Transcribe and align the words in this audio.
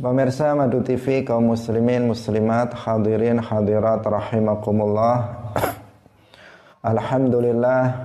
Pemirsa 0.00 0.56
Madu 0.56 0.80
TV 0.80 1.20
kaum 1.28 1.52
muslimin 1.52 2.08
muslimat 2.08 2.72
hadirin 2.72 3.36
hadirat 3.36 4.00
rahimakumullah. 4.00 5.28
Alhamdulillah 6.96 8.00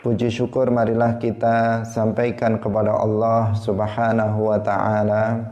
puji 0.00 0.32
syukur 0.32 0.72
marilah 0.72 1.20
kita 1.20 1.84
sampaikan 1.84 2.56
kepada 2.56 2.96
Allah 2.96 3.52
Subhanahu 3.52 4.48
wa 4.48 4.64
taala. 4.64 5.44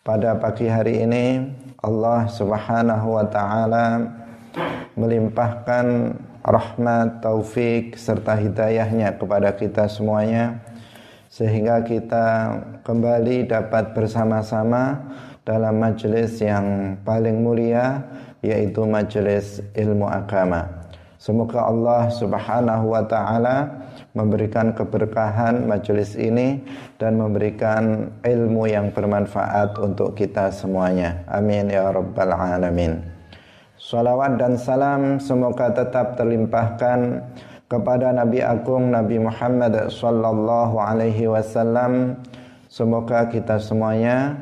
Pada 0.00 0.40
pagi 0.40 0.72
hari 0.72 1.04
ini 1.04 1.52
Allah 1.84 2.32
Subhanahu 2.32 3.20
wa 3.20 3.28
taala 3.28 4.08
melimpahkan 4.96 6.16
rahmat, 6.40 7.20
taufik 7.20 8.00
serta 8.00 8.40
hidayahnya 8.40 9.20
kepada 9.20 9.52
kita 9.52 9.84
semuanya 9.92 10.71
sehingga 11.32 11.80
kita 11.80 12.60
kembali 12.84 13.48
dapat 13.48 13.96
bersama-sama 13.96 15.00
dalam 15.48 15.80
majelis 15.80 16.36
yang 16.44 17.00
paling 17.08 17.40
mulia 17.40 18.04
yaitu 18.44 18.84
majelis 18.84 19.64
ilmu 19.72 20.04
agama. 20.12 20.68
Semoga 21.16 21.72
Allah 21.72 22.12
Subhanahu 22.12 22.92
wa 22.92 23.08
taala 23.08 23.70
memberikan 24.12 24.76
keberkahan 24.76 25.64
majelis 25.64 26.20
ini 26.20 26.60
dan 27.00 27.16
memberikan 27.16 28.12
ilmu 28.20 28.68
yang 28.68 28.92
bermanfaat 28.92 29.80
untuk 29.80 30.12
kita 30.12 30.52
semuanya. 30.52 31.24
Amin 31.32 31.72
ya 31.72 31.88
rabbal 31.96 32.36
alamin. 32.36 33.00
Salawat 33.80 34.36
dan 34.36 34.60
salam 34.60 35.16
semoga 35.16 35.72
tetap 35.72 36.18
terlimpahkan 36.20 37.24
kepada 37.72 38.12
Nabi 38.12 38.44
Agung 38.44 38.92
Nabi 38.92 39.16
Muhammad 39.16 39.88
sallallahu 39.88 40.76
alaihi 40.76 41.24
wasallam. 41.24 42.20
Semoga 42.68 43.32
kita 43.32 43.56
semuanya 43.56 44.36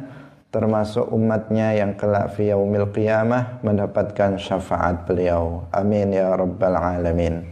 termasuk 0.50 1.06
umatnya 1.14 1.78
yang 1.78 1.94
kelak 1.94 2.34
fi 2.34 2.50
yaumil 2.50 2.90
qiyamah 2.90 3.62
mendapatkan 3.62 4.34
syafaat 4.34 5.06
beliau. 5.06 5.62
Amin 5.70 6.10
ya 6.10 6.34
rabbal 6.34 6.74
alamin. 6.74 7.46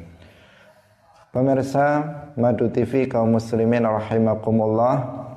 Pemirsa 1.30 2.02
Madu 2.34 2.67
TV 2.74 3.06
kaum 3.06 3.39
muslimin 3.39 3.86
rahimakumullah. 3.86 5.30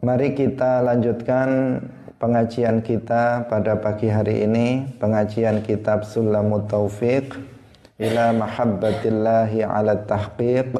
Mari 0.00 0.32
kita 0.32 0.80
lanjutkan 0.80 1.76
pengajian 2.16 2.80
kita 2.80 3.44
pada 3.52 3.76
pagi 3.76 4.08
hari 4.08 4.48
ini 4.48 4.88
pengajian 4.96 5.60
kitab 5.60 6.08
Sulamut 6.08 6.72
Taufiq 6.72 7.49
ila 8.00 8.32
mahabbatillahi 8.32 9.60
ala 9.60 10.00
tahqiq 10.08 10.72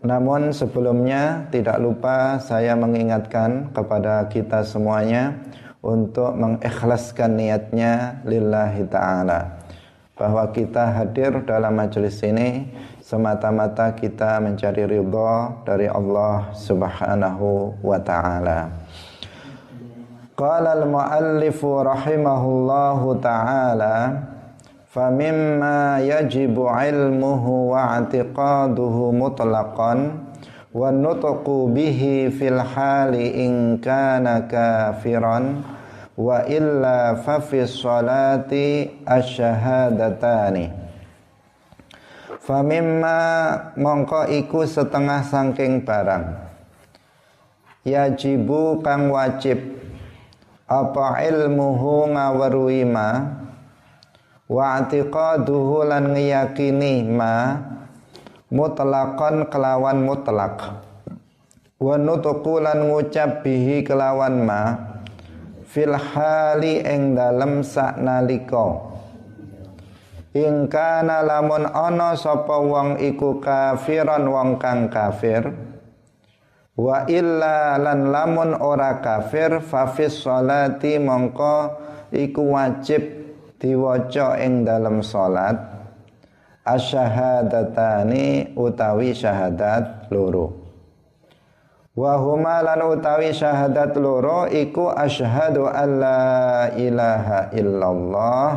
namun 0.00 0.56
sebelumnya 0.56 1.44
tidak 1.52 1.76
lupa 1.76 2.40
saya 2.40 2.72
mengingatkan 2.72 3.68
kepada 3.76 4.24
kita 4.32 4.64
semuanya 4.64 5.36
untuk 5.84 6.32
mengikhlaskan 6.40 7.36
niatnya 7.36 8.24
lillahi 8.24 8.88
ta'ala 8.88 9.60
bahwa 10.20 10.44
kita 10.52 10.88
hadir 10.92 11.44
dalam 11.48 11.76
majelis 11.76 12.20
ini 12.20 12.68
semata-mata 13.00 13.96
kita 13.96 14.36
mencari 14.36 14.84
ridha 14.84 15.64
dari 15.64 15.88
Allah 15.88 16.52
Subhanahu 16.52 17.80
wa 17.80 17.96
taala. 18.04 18.68
Qala 20.39 20.75
al-muallif 20.75 21.63
rahimahullahu 21.63 23.23
ta'ala 23.23 23.95
فمما 24.95 26.07
يجب 26.07 26.55
علمه 26.55 27.45
واعتقاده 27.49 28.95
مطلقا 29.11 29.93
والنطق 30.73 31.45
به 31.49 32.01
في 32.39 32.45
الحال 32.47 33.13
إن 33.15 33.51
كان 33.83 34.47
كافرا 34.47 35.39
وإلا 36.17 36.99
ففي 37.15 37.57
الصلاة 37.67 38.51
الشهادتان 39.03 40.57
Famimma 42.45 43.17
mongko 43.73 44.29
iku 44.29 44.69
setengah 44.69 45.25
sangking 45.25 45.81
barang 45.81 46.45
Yajibu 47.81 48.85
kang 48.85 49.09
wajib 49.09 49.78
apa 50.70 51.18
ilmuhu 51.26 52.14
ngaweruhi 52.14 52.86
ma? 52.86 53.26
Wa 54.46 54.78
i'tiqaduhu 54.78 55.82
lan 55.82 56.14
ngiyakini 56.14 57.10
ma? 57.10 57.58
Mutlaqan 58.54 59.50
kelawan 59.50 59.98
mutlak. 60.06 60.78
Wa 61.74 61.98
nutqu 61.98 62.62
lan 62.62 62.86
ngucap 62.86 63.42
bihi 63.42 63.82
kelawan 63.82 64.46
ma? 64.46 64.62
Fil 65.66 65.90
hali 65.90 66.86
ing 66.86 67.18
dalem 67.18 67.66
saknalika. 67.66 68.94
Ing 70.38 70.70
kana 70.70 71.26
lamun 71.26 71.66
ana 71.66 72.14
sapa 72.14 72.62
wong 72.62 73.02
iku 73.02 73.42
kafiran 73.42 74.22
wong 74.22 74.62
kang 74.62 74.86
kafir 74.86 75.50
wa 76.80 77.04
illa 77.04 77.76
lan 77.76 78.08
lamun 78.08 78.56
ora 78.56 79.04
kafir 79.04 79.60
fa 79.60 79.92
fis 79.92 80.24
salati 80.24 80.96
mongko 80.96 81.76
iku 82.08 82.56
wajib 82.56 83.04
diwaca 83.60 84.40
ing 84.40 84.64
dalam 84.64 85.04
salat 85.04 85.60
asyahadatani 86.64 88.56
utawi 88.56 89.12
syahadat 89.12 90.08
loro. 90.08 90.56
Wa 91.92 92.16
huma 92.16 92.64
lan 92.64 92.80
utawi 92.88 93.36
syahadat 93.36 93.92
loro 94.00 94.48
iku 94.48 94.88
asyhadu 94.88 95.68
alla 95.68 96.72
ilaha 96.80 97.52
illallah 97.52 98.48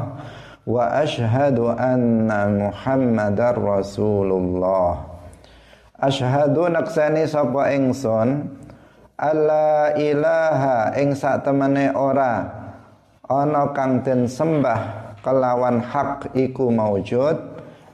wa 0.63 0.83
asyhadu 0.95 1.75
anna 1.75 2.47
muhammadar 2.47 3.59
rasulullah 3.59 5.12
asyhadu 6.03 6.67
naksani 6.67 7.23
sapa 7.23 7.71
ingsun 7.71 8.51
alla 9.15 9.95
ilaha 9.95 10.91
ing 10.99 11.15
sak 11.15 11.47
temene 11.47 11.95
ora 11.95 12.43
ana 13.31 13.71
kang 13.71 14.03
den 14.03 14.27
sembah 14.27 15.15
kelawan 15.23 15.79
hak 15.79 16.35
iku 16.35 16.67
maujud 16.67 17.39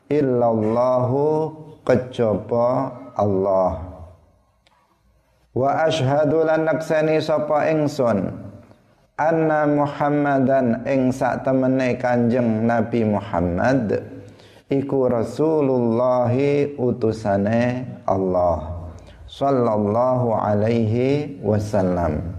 illallahu 0.09 1.53
kejaba 1.85 2.89
Allah. 3.13 3.85
Wa 5.53 5.85
asyhadu 5.85 6.49
lan 6.49 6.65
naksani 6.65 7.21
sapa 7.21 7.69
ingsun 7.69 8.25
anna 9.21 9.69
Muhammadan 9.69 10.81
ing 10.89 11.13
sak 11.13 11.45
temene 11.45 11.93
Kanjeng 12.01 12.65
Nabi 12.65 13.05
Muhammad 13.05 14.08
iku 14.69 15.09
Rasulullah 15.09 16.29
utusane 16.77 17.85
Allah. 18.05 18.77
Sallallahu 19.29 20.33
alaihi 20.33 21.37
wasallam. 21.45 22.33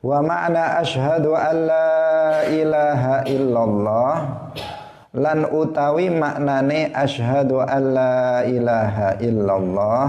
Wa 0.00 0.24
ma'na 0.24 0.80
asyhadu 0.80 1.36
an 1.36 1.56
la 1.68 1.92
ilaha 2.48 3.16
illallah 3.28 4.12
lan 5.12 5.44
utawi 5.44 6.08
maknane 6.08 6.88
asyhadu 6.92 7.60
an 7.60 7.82
la 7.92 8.40
ilaha 8.48 9.20
illallah 9.20 10.04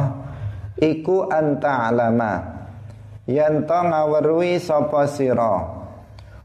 iku 0.80 1.28
anta 1.28 1.92
alama 1.92 2.40
yen 3.28 3.68
to 3.68 3.80
ngaweruhi 3.84 4.63
sapa 4.63 5.08
sira? 5.12 5.59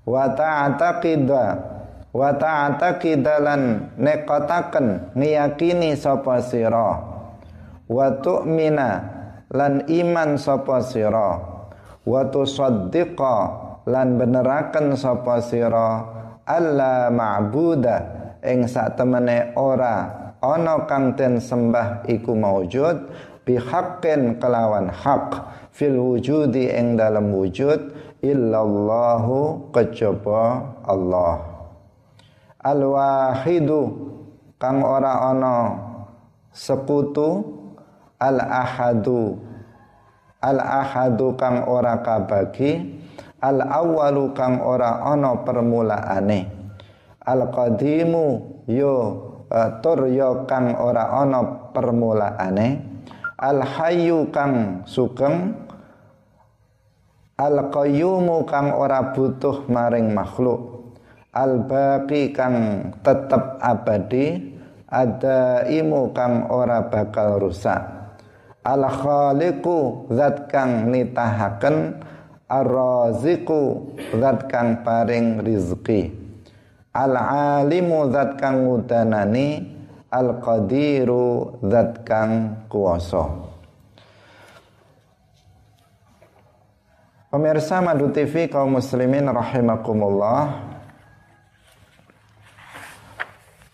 Wa 0.07 0.31
ta'taqida 0.35 1.76
wa 2.17 2.33
ta'taqida 2.33 3.45
lan 3.45 3.93
nekotaken 4.01 5.13
ngiyakini 5.13 5.93
sapa 6.01 6.41
sira 6.41 6.97
wa 7.93 8.07
tu'mina 8.25 8.91
lan 9.53 9.85
iman 9.85 10.41
sapa 10.41 10.81
sira 10.81 11.37
wa 12.09 12.21
tusaddiqa 12.33 13.37
lan 13.85 14.17
beneraken 14.17 14.97
sapa 14.97 15.45
sira 15.45 15.89
alla 16.49 17.13
ma'buda 17.13 17.97
ing 18.41 18.65
sak 18.65 18.97
temene 18.97 19.53
ora 19.53 20.33
ana 20.41 20.89
kang 20.89 21.13
den 21.21 21.37
sembah 21.37 22.09
iku 22.09 22.33
maujud 22.33 23.13
bihaqqin 23.45 24.41
kelawan 24.41 24.89
hak 24.89 25.37
fil 25.69 26.01
wujudi 26.01 26.73
ing 26.73 26.97
dalam 26.97 27.29
wujud 27.29 27.93
illallahu 28.25 29.69
kejaba 29.77 30.65
Allah 30.89 31.56
al 32.67 32.83
wahidu 32.83 33.83
kang 34.59 34.83
ora 34.83 35.31
ana 35.31 35.55
sekutu 36.51 37.47
al 38.19 38.43
ahadu 38.43 39.39
al 40.43 40.59
ahadu 40.59 41.39
kang 41.39 41.63
ora 41.71 42.03
kabagi 42.03 42.99
al 43.39 43.63
awalu 43.63 44.35
kang 44.35 44.59
ora 44.59 45.07
ana 45.07 45.47
permulaane. 45.47 46.41
Al 47.27 47.51
qadimu 47.51 48.27
yo 48.71 48.95
uh, 49.51 49.83
tur 49.83 50.11
yo 50.11 50.47
kang 50.51 50.75
ora 50.75 51.23
ana 51.23 51.71
permulaane. 51.71 52.83
Al 53.37 53.61
hayyu 53.63 54.33
kang 54.33 54.83
sugeng 54.89 55.55
al 57.37 57.69
qayyumu 57.69 58.49
kang 58.49 58.73
ora 58.73 59.13
butuh 59.13 59.69
maring 59.69 60.11
makhluk 60.17 60.76
al 61.37 61.69
baqi 61.69 62.33
kang 62.33 62.89
tetep 63.05 63.61
abadi 63.61 64.57
ada 64.89 65.67
imu 65.69 66.17
kang 66.17 66.49
ora 66.49 66.89
bakal 66.89 67.43
rusak. 67.43 67.85
Al 68.65 68.83
khaliqu 68.89 70.11
zat 70.15 70.49
kang 70.49 70.89
nitahaken. 70.91 72.03
Ar-raziqu 72.47 73.91
zat 74.23 74.47
kang 74.47 74.87
paring 74.87 75.43
rizki. 75.43 76.15
Al 76.95 77.19
alimu 77.59 78.07
zat 78.15 78.39
kang 78.39 78.65
ngudanani. 78.65 79.75
Al 80.07 80.39
qadiru 80.39 81.59
zat 81.67 82.07
kang 82.07 82.63
kuwasa 82.71 83.27
Pemirsa 87.27 87.83
Madu 87.83 88.15
TV 88.15 88.47
kaum 88.47 88.79
muslimin 88.79 89.27
rahimakumullah 89.27 90.76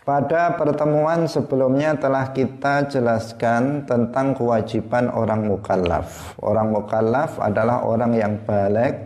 Pada 0.03 0.59
pertemuan 0.59 1.31
sebelumnya 1.31 1.95
telah 1.95 2.35
kita 2.35 2.91
jelaskan 2.91 3.87
tentang 3.87 4.35
kewajiban 4.35 5.07
orang 5.07 5.47
mukallaf. 5.47 6.35
Orang 6.43 6.75
mukallaf 6.75 7.39
adalah 7.39 7.87
orang 7.87 8.11
yang 8.11 8.35
balik, 8.43 8.99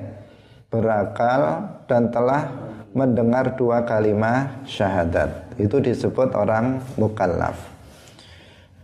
berakal 0.74 1.70
dan 1.86 2.10
telah 2.10 2.50
mendengar 2.98 3.54
dua 3.54 3.86
kalimat 3.86 4.66
syahadat. 4.66 5.54
Itu 5.62 5.78
disebut 5.78 6.34
orang 6.34 6.82
mukallaf. 6.98 7.62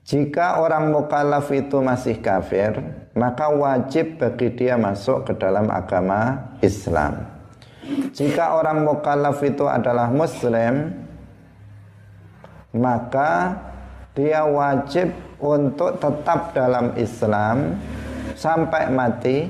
Jika 0.06 0.62
orang 0.62 0.94
mukallaf 0.94 1.50
itu 1.50 1.82
masih 1.82 2.22
kafir, 2.22 2.78
maka 3.18 3.50
wajib 3.50 4.22
bagi 4.22 4.54
dia 4.54 4.78
masuk 4.78 5.26
ke 5.26 5.34
dalam 5.34 5.66
agama 5.74 6.54
Islam. 6.62 7.26
Jika 8.14 8.54
orang 8.54 8.86
mukallaf 8.86 9.42
itu 9.42 9.66
adalah 9.66 10.14
muslim, 10.14 11.03
maka 12.74 13.54
dia 14.18 14.46
wajib 14.46 15.14
untuk 15.38 15.98
tetap 15.98 16.54
dalam 16.54 16.94
Islam 16.98 17.78
sampai 18.34 18.90
mati 18.90 19.50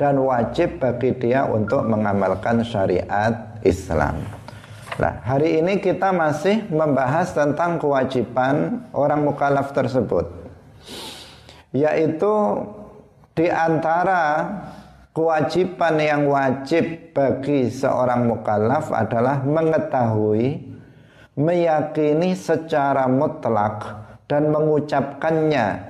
dan 0.00 0.16
wajib 0.20 0.80
bagi 0.80 1.12
dia 1.16 1.44
untuk 1.44 1.84
mengamalkan 1.84 2.64
syariat 2.64 3.60
Islam. 3.60 4.16
Nah, 4.96 5.20
hari 5.24 5.60
ini 5.60 5.80
kita 5.80 6.12
masih 6.12 6.68
membahas 6.68 7.32
tentang 7.32 7.80
kewajiban 7.80 8.84
orang 8.92 9.24
mukallaf 9.24 9.72
tersebut. 9.72 10.28
Yaitu 11.72 12.32
di 13.36 13.48
antara 13.48 14.48
kewajiban 15.16 15.96
yang 16.00 16.28
wajib 16.28 17.12
bagi 17.16 17.68
seorang 17.72 18.28
mukallaf 18.28 18.92
adalah 18.92 19.40
mengetahui 19.44 20.69
meyakini 21.40 22.36
secara 22.36 23.08
mutlak 23.08 24.04
dan 24.28 24.52
mengucapkannya 24.52 25.80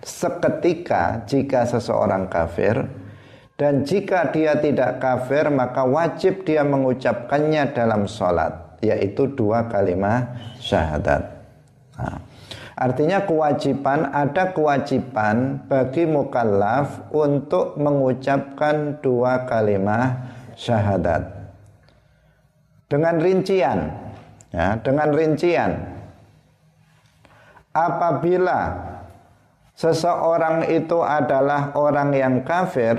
seketika 0.00 1.22
jika 1.28 1.68
seseorang 1.68 2.26
kafir. 2.32 2.88
Dan 3.54 3.86
jika 3.86 4.34
dia 4.34 4.58
tidak 4.58 4.98
kafir 4.98 5.46
maka 5.46 5.86
wajib 5.86 6.42
dia 6.42 6.66
mengucapkannya 6.66 7.70
dalam 7.70 8.10
sholat 8.10 8.82
yaitu 8.82 9.30
dua 9.30 9.70
kalimat 9.70 10.34
syahadat. 10.58 11.22
Nah, 11.94 12.18
artinya 12.74 13.22
kewajiban 13.22 14.10
ada 14.10 14.50
kewajiban 14.50 15.62
bagi 15.70 16.02
mukallaf 16.02 17.14
untuk 17.14 17.78
mengucapkan 17.78 18.98
dua 18.98 19.46
kalimat 19.46 20.34
syahadat. 20.58 21.30
Dengan 22.90 23.22
rincian 23.22 24.03
ya, 24.54 24.78
dengan 24.78 25.10
rincian. 25.10 25.72
Apabila 27.74 28.70
seseorang 29.74 30.70
itu 30.70 31.02
adalah 31.02 31.74
orang 31.74 32.14
yang 32.14 32.46
kafir 32.46 32.94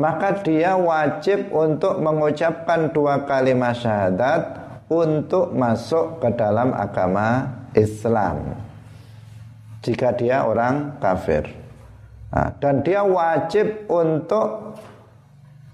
maka 0.00 0.40
dia 0.40 0.78
wajib 0.78 1.52
untuk 1.52 2.00
mengucapkan 2.00 2.88
dua 2.88 3.28
kalimat 3.28 3.76
syahadat 3.76 4.56
untuk 4.88 5.52
masuk 5.52 6.24
ke 6.24 6.28
dalam 6.34 6.72
agama 6.72 7.46
Islam. 7.76 8.56
Jika 9.84 10.16
dia 10.16 10.48
orang 10.48 10.96
kafir. 11.02 11.52
Nah, 12.30 12.54
dan 12.62 12.80
dia 12.80 13.04
wajib 13.04 13.90
untuk 13.90 14.78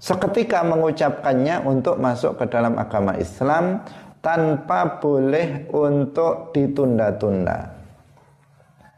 seketika 0.01 0.65
mengucapkannya 0.65 1.63
untuk 1.65 2.01
masuk 2.01 2.37
ke 2.41 2.45
dalam 2.49 2.77
agama 2.77 3.17
Islam 3.17 3.81
tanpa 4.27 4.99
boleh 4.99 5.71
untuk 5.71 6.51
ditunda-tunda. 6.51 7.63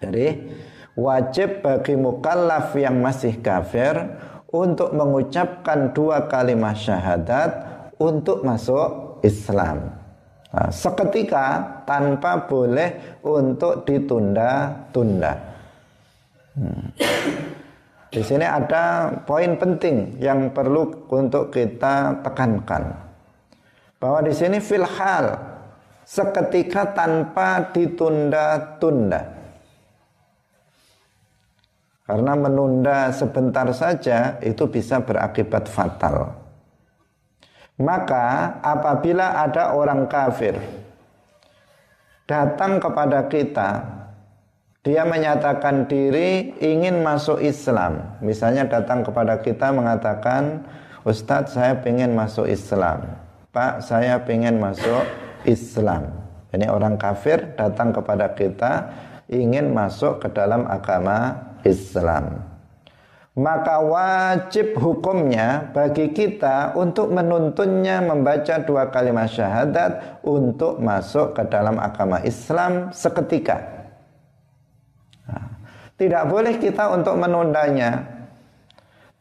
Jadi 0.02 0.26
wajib 0.98 1.62
bagi 1.62 1.94
mukallaf 1.94 2.74
yang 2.74 2.98
masih 2.98 3.38
kafir 3.38 3.94
untuk 4.50 4.90
mengucapkan 4.90 5.94
dua 5.94 6.26
kalimat 6.26 6.74
syahadat 6.74 7.62
untuk 8.02 8.42
masuk 8.42 9.22
Islam. 9.22 9.94
Nah, 10.50 10.74
seketika 10.74 11.78
tanpa 11.86 12.50
boleh 12.50 13.22
untuk 13.22 13.86
ditunda-tunda. 13.86 15.34
Hmm. 16.58 16.90
Di 18.10 18.26
sini 18.26 18.50
ada 18.50 19.14
poin 19.30 19.54
penting 19.62 20.18
yang 20.18 20.50
perlu 20.50 21.06
untuk 21.14 21.54
kita 21.54 22.26
tekankan 22.26 23.09
bahwa 24.00 24.24
di 24.24 24.32
sini 24.32 24.64
filhal 24.64 25.36
seketika 26.08 26.96
tanpa 26.96 27.70
ditunda-tunda. 27.76 29.38
Karena 32.10 32.34
menunda 32.34 33.14
sebentar 33.14 33.70
saja 33.70 34.42
itu 34.42 34.66
bisa 34.66 34.98
berakibat 34.98 35.70
fatal. 35.70 36.34
Maka 37.78 38.58
apabila 38.66 39.46
ada 39.46 39.78
orang 39.78 40.10
kafir 40.10 40.58
datang 42.26 42.82
kepada 42.82 43.30
kita, 43.30 43.70
dia 44.82 45.06
menyatakan 45.06 45.86
diri 45.86 46.58
ingin 46.58 47.06
masuk 47.06 47.38
Islam. 47.46 48.18
Misalnya 48.26 48.66
datang 48.66 49.06
kepada 49.06 49.38
kita 49.38 49.70
mengatakan, 49.70 50.66
Ustadz 51.06 51.54
saya 51.54 51.78
ingin 51.86 52.18
masuk 52.18 52.50
Islam. 52.50 53.29
Pak 53.50 53.82
saya 53.82 54.22
ingin 54.30 54.62
masuk 54.62 55.04
Islam 55.46 56.14
ini 56.54 56.70
orang 56.70 57.02
kafir 57.02 57.58
datang 57.58 57.90
kepada 57.90 58.34
kita 58.38 58.94
ingin 59.26 59.74
masuk 59.74 60.22
ke 60.22 60.30
dalam 60.30 60.70
agama 60.70 61.34
Islam 61.66 62.50
maka 63.40 63.80
wajib 63.80 64.76
hukumnya 64.76 65.72
bagi 65.72 66.12
kita 66.12 66.76
untuk 66.76 67.08
menuntunnya 67.08 68.04
membaca 68.04 68.60
dua 68.60 68.92
kalimat 68.92 69.32
syahadat 69.32 70.20
untuk 70.28 70.82
masuk 70.84 71.40
ke 71.40 71.48
dalam 71.48 71.80
agama 71.80 72.20
Islam 72.28 72.92
seketika. 72.92 73.64
Nah, 75.24 75.56
tidak 75.96 76.28
boleh 76.28 76.60
kita 76.60 76.92
untuk 76.92 77.16
menundanya. 77.16 78.18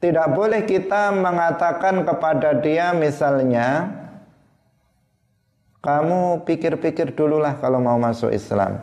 Tidak 0.03 0.29
boleh 0.35 0.67
kita 0.67 1.15
mengatakan 1.15 2.03
kepada 2.03 2.59
dia 2.59 2.91
misalnya 2.95 3.87
kamu 5.79 6.43
pikir-pikir 6.43 7.15
dululah 7.15 7.55
kalau 7.63 7.79
mau 7.79 7.95
masuk 7.97 8.35
Islam. 8.35 8.83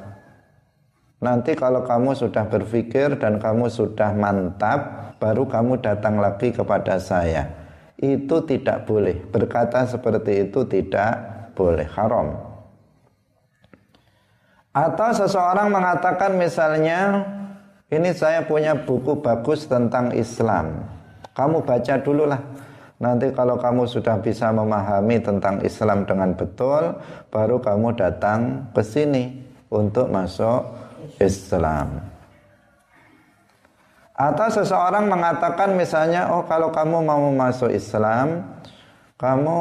Nanti 1.20 1.58
kalau 1.58 1.84
kamu 1.84 2.16
sudah 2.16 2.48
berpikir 2.48 3.20
dan 3.20 3.42
kamu 3.42 3.68
sudah 3.68 4.16
mantap, 4.16 5.12
baru 5.20 5.44
kamu 5.48 5.84
datang 5.84 6.20
lagi 6.24 6.56
kepada 6.56 6.96
saya. 7.02 7.52
Itu 8.00 8.44
tidak 8.48 8.88
boleh. 8.88 9.24
Berkata 9.28 9.88
seperti 9.88 10.48
itu 10.48 10.68
tidak 10.68 11.14
boleh. 11.56 11.88
Haram. 11.88 12.36
Atau 14.76 15.10
seseorang 15.16 15.72
mengatakan 15.72 16.36
misalnya, 16.36 17.24
ini 17.88 18.12
saya 18.12 18.44
punya 18.44 18.76
buku 18.76 19.24
bagus 19.24 19.64
tentang 19.72 20.12
Islam. 20.12 20.84
Kamu 21.32 21.64
baca 21.64 21.96
dululah 22.04 22.40
Nanti 22.96 23.28
kalau 23.36 23.60
kamu 23.60 23.92
sudah 23.92 24.24
bisa 24.24 24.56
memahami 24.56 25.20
tentang 25.20 25.60
Islam 25.68 26.08
dengan 26.08 26.32
betul, 26.32 26.96
baru 27.28 27.60
kamu 27.60 27.92
datang 28.00 28.72
ke 28.72 28.80
sini 28.80 29.36
untuk 29.68 30.08
masuk 30.08 30.64
Islam. 31.20 32.00
Atau 34.16 34.48
seseorang 34.48 35.12
mengatakan 35.12 35.76
misalnya, 35.76 36.32
oh 36.32 36.48
kalau 36.48 36.72
kamu 36.72 37.04
mau 37.04 37.28
masuk 37.36 37.68
Islam, 37.68 38.48
kamu 39.20 39.60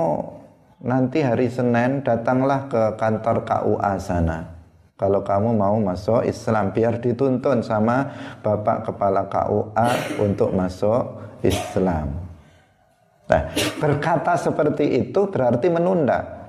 nanti 0.87 1.26
hari 1.26 1.50
Senin 1.50 2.07
datanglah 2.07 2.71
ke 2.71 2.95
kantor 2.95 3.43
KUA 3.43 3.95
sana. 3.99 4.55
kalau 4.95 5.26
kamu 5.26 5.59
mau 5.59 5.75
masuk 5.83 6.23
Islam 6.23 6.71
biar 6.71 7.03
dituntun 7.03 7.67
sama 7.67 8.14
Bapak 8.47 8.87
Kepala 8.88 9.26
KUA 9.26 10.23
untuk 10.23 10.55
masuk 10.55 11.19
Islam. 11.43 12.24
Nah, 13.25 13.49
berkata 13.81 14.37
seperti 14.37 15.00
itu 15.00 15.28
berarti 15.33 15.73
menunda. 15.73 16.45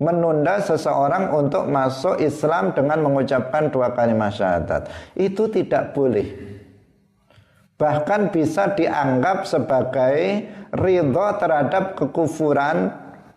Menunda 0.00 0.58
seseorang 0.64 1.28
untuk 1.36 1.68
masuk 1.68 2.16
Islam 2.18 2.72
dengan 2.72 3.04
mengucapkan 3.04 3.68
dua 3.68 3.92
kalimat 3.92 4.32
syahadat. 4.32 4.88
Itu 5.12 5.52
tidak 5.52 5.92
boleh. 5.92 6.58
Bahkan 7.76 8.32
bisa 8.32 8.72
dianggap 8.76 9.44
sebagai 9.44 10.48
ridho 10.72 11.26
terhadap 11.36 11.96
kekufuran 11.96 12.92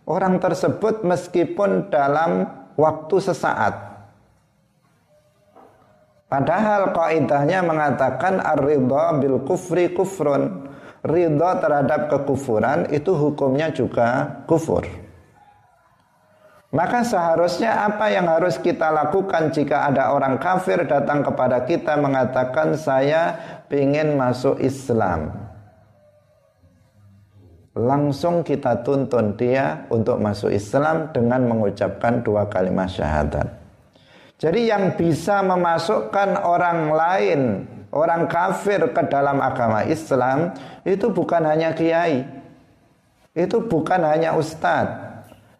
orang 0.08 0.40
tersebut 0.40 1.04
meskipun 1.04 1.88
dalam 1.92 2.48
waktu 2.76 3.16
sesaat. 3.20 3.74
Padahal 6.28 6.90
kaidahnya 6.90 7.62
mengatakan 7.62 8.42
ar-ridha 8.42 9.14
bil 9.20 9.44
kufri 9.44 9.92
kufrun. 9.92 10.63
Ridha 11.04 11.60
terhadap 11.60 12.08
kekufuran 12.08 12.88
itu 12.88 13.12
hukumnya 13.12 13.68
juga 13.68 14.40
kufur. 14.48 14.88
Maka 16.74 17.06
seharusnya 17.06 17.86
apa 17.86 18.10
yang 18.10 18.26
harus 18.26 18.58
kita 18.58 18.90
lakukan 18.90 19.54
jika 19.54 19.92
ada 19.92 20.10
orang 20.10 20.42
kafir 20.42 20.82
datang 20.88 21.22
kepada 21.22 21.62
kita 21.62 21.94
mengatakan 21.94 22.74
saya 22.74 23.36
ingin 23.70 24.18
masuk 24.18 24.58
Islam. 24.58 25.30
Langsung 27.78 28.42
kita 28.42 28.82
tuntun 28.82 29.38
dia 29.38 29.86
untuk 29.86 30.18
masuk 30.18 30.50
Islam 30.50 31.14
dengan 31.14 31.46
mengucapkan 31.46 32.26
dua 32.26 32.50
kalimat 32.50 32.90
syahadat. 32.90 33.50
Jadi 34.38 34.66
yang 34.66 34.98
bisa 34.98 35.46
memasukkan 35.46 36.42
orang 36.42 36.90
lain, 36.90 37.40
orang 37.94 38.26
kafir 38.26 38.82
ke 38.90 39.02
dalam 39.06 39.38
agama 39.38 39.86
Islam 39.86 40.50
itu 40.82 41.06
bukan 41.14 41.46
hanya 41.46 41.70
kiai. 41.70 42.26
Itu 43.34 43.62
bukan 43.70 44.02
hanya 44.02 44.34
ustadz. 44.34 45.14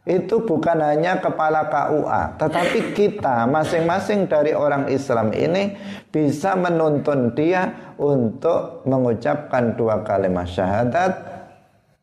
Itu 0.05 0.45
bukan 0.45 0.85
hanya 0.85 1.17
kepala 1.17 1.65
KUA, 1.73 2.37
tetapi 2.37 2.93
kita 2.93 3.49
masing-masing 3.49 4.29
dari 4.29 4.53
orang 4.53 4.93
Islam 4.93 5.33
ini 5.33 5.81
bisa 6.13 6.53
menuntun 6.61 7.33
dia 7.33 7.95
untuk 7.97 8.85
mengucapkan 8.85 9.73
dua 9.73 10.05
kalimat 10.05 10.45
syahadat 10.45 11.25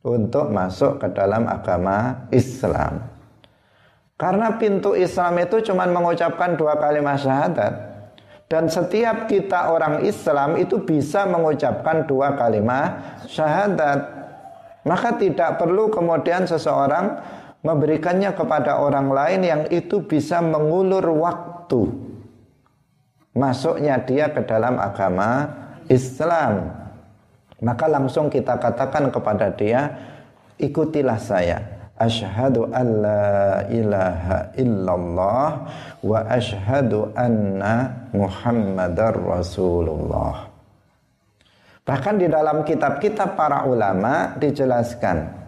untuk 0.02 0.50
masuk 0.50 0.98
ke 0.98 1.14
dalam 1.14 1.46
agama 1.46 2.26
Islam. 2.34 3.06
Karena 4.18 4.58
pintu 4.58 4.98
Islam 4.98 5.38
itu 5.38 5.62
cuma 5.70 5.86
mengucapkan 5.86 6.58
dua 6.58 6.82
kalimat 6.82 7.22
syahadat. 7.22 7.91
Dan 8.52 8.68
setiap 8.68 9.32
kita 9.32 9.72
orang 9.72 10.04
Islam 10.04 10.60
itu 10.60 10.84
bisa 10.84 11.24
mengucapkan 11.24 12.04
dua 12.04 12.36
kalimat 12.36 13.24
syahadat. 13.24 14.20
Maka 14.84 15.16
tidak 15.16 15.56
perlu 15.56 15.88
kemudian 15.88 16.44
seseorang 16.44 17.16
memberikannya 17.64 18.36
kepada 18.36 18.84
orang 18.84 19.08
lain 19.08 19.42
yang 19.48 19.62
itu 19.72 20.04
bisa 20.04 20.44
mengulur 20.44 21.06
waktu 21.24 21.96
masuknya 23.32 24.04
dia 24.04 24.28
ke 24.36 24.44
dalam 24.44 24.76
agama 24.84 25.48
Islam. 25.88 26.76
Maka 27.64 27.88
langsung 27.88 28.28
kita 28.28 28.60
katakan 28.60 29.16
kepada 29.16 29.48
dia, 29.56 29.96
ikutilah 30.60 31.22
saya 31.24 31.81
Ashhadu 32.02 32.66
an 32.74 33.06
la 33.06 33.62
ilaha 33.70 34.50
illallah 34.58 35.48
wa 36.02 36.18
ashhadu 36.26 37.14
anna 37.14 38.10
Muhammadar 38.10 39.22
Rasulullah. 39.22 40.50
Bahkan 41.86 42.16
di 42.18 42.26
dalam 42.26 42.66
kitab-kitab 42.66 43.38
para 43.38 43.70
ulama 43.70 44.34
dijelaskan 44.42 45.42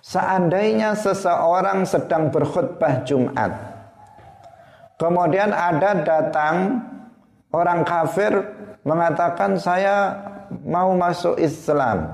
seandainya 0.00 0.96
seseorang 0.96 1.84
sedang 1.84 2.32
berkhutbah 2.32 3.04
Jumat 3.04 3.52
kemudian 4.96 5.52
ada 5.52 6.00
datang 6.00 6.80
orang 7.52 7.84
kafir 7.84 8.32
mengatakan 8.82 9.60
saya 9.60 10.16
mau 10.64 10.96
masuk 10.96 11.36
Islam 11.36 12.08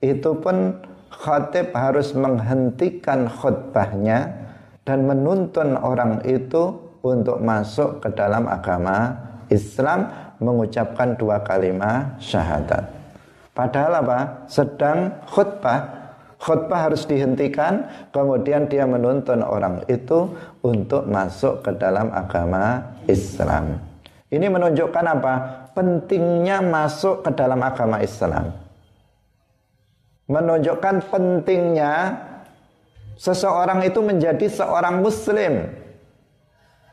itu 0.00 0.32
pun 0.40 0.80
khatib 1.20 1.76
harus 1.76 2.16
menghentikan 2.16 3.28
khutbahnya 3.28 4.32
dan 4.88 5.04
menuntun 5.04 5.76
orang 5.76 6.24
itu 6.24 6.80
untuk 7.04 7.44
masuk 7.44 8.00
ke 8.00 8.08
dalam 8.16 8.48
agama 8.48 9.12
Islam 9.52 10.08
mengucapkan 10.40 11.20
dua 11.20 11.44
kalimat 11.44 12.16
syahadat. 12.16 12.88
Padahal 13.52 14.00
apa? 14.00 14.18
Sedang 14.48 15.20
khutbah. 15.28 16.00
Khutbah 16.40 16.88
harus 16.88 17.04
dihentikan, 17.04 17.84
kemudian 18.16 18.64
dia 18.64 18.88
menuntun 18.88 19.44
orang 19.44 19.84
itu 19.92 20.32
untuk 20.64 21.04
masuk 21.04 21.60
ke 21.60 21.76
dalam 21.76 22.08
agama 22.16 22.96
Islam. 23.04 23.76
Ini 24.32 24.48
menunjukkan 24.48 25.04
apa? 25.04 25.34
Pentingnya 25.76 26.64
masuk 26.64 27.28
ke 27.28 27.30
dalam 27.36 27.60
agama 27.60 28.00
Islam 28.00 28.56
menunjukkan 30.30 31.10
pentingnya 31.10 32.14
seseorang 33.18 33.82
itu 33.82 33.98
menjadi 33.98 34.46
seorang 34.46 35.02
muslim. 35.02 35.66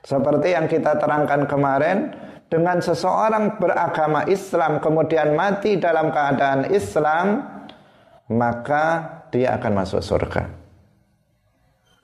Seperti 0.02 0.58
yang 0.58 0.66
kita 0.66 0.98
terangkan 0.98 1.46
kemarin, 1.46 2.18
dengan 2.48 2.80
seseorang 2.80 3.60
beragama 3.60 4.26
Islam 4.26 4.80
kemudian 4.82 5.36
mati 5.38 5.78
dalam 5.78 6.10
keadaan 6.10 6.72
Islam, 6.72 7.44
maka 8.32 9.04
dia 9.30 9.60
akan 9.60 9.72
masuk 9.84 10.02
surga. 10.02 10.48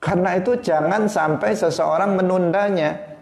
Karena 0.04 0.36
itu 0.36 0.60
jangan 0.60 1.08
sampai 1.08 1.56
seseorang 1.56 2.12
menundanya. 2.12 3.16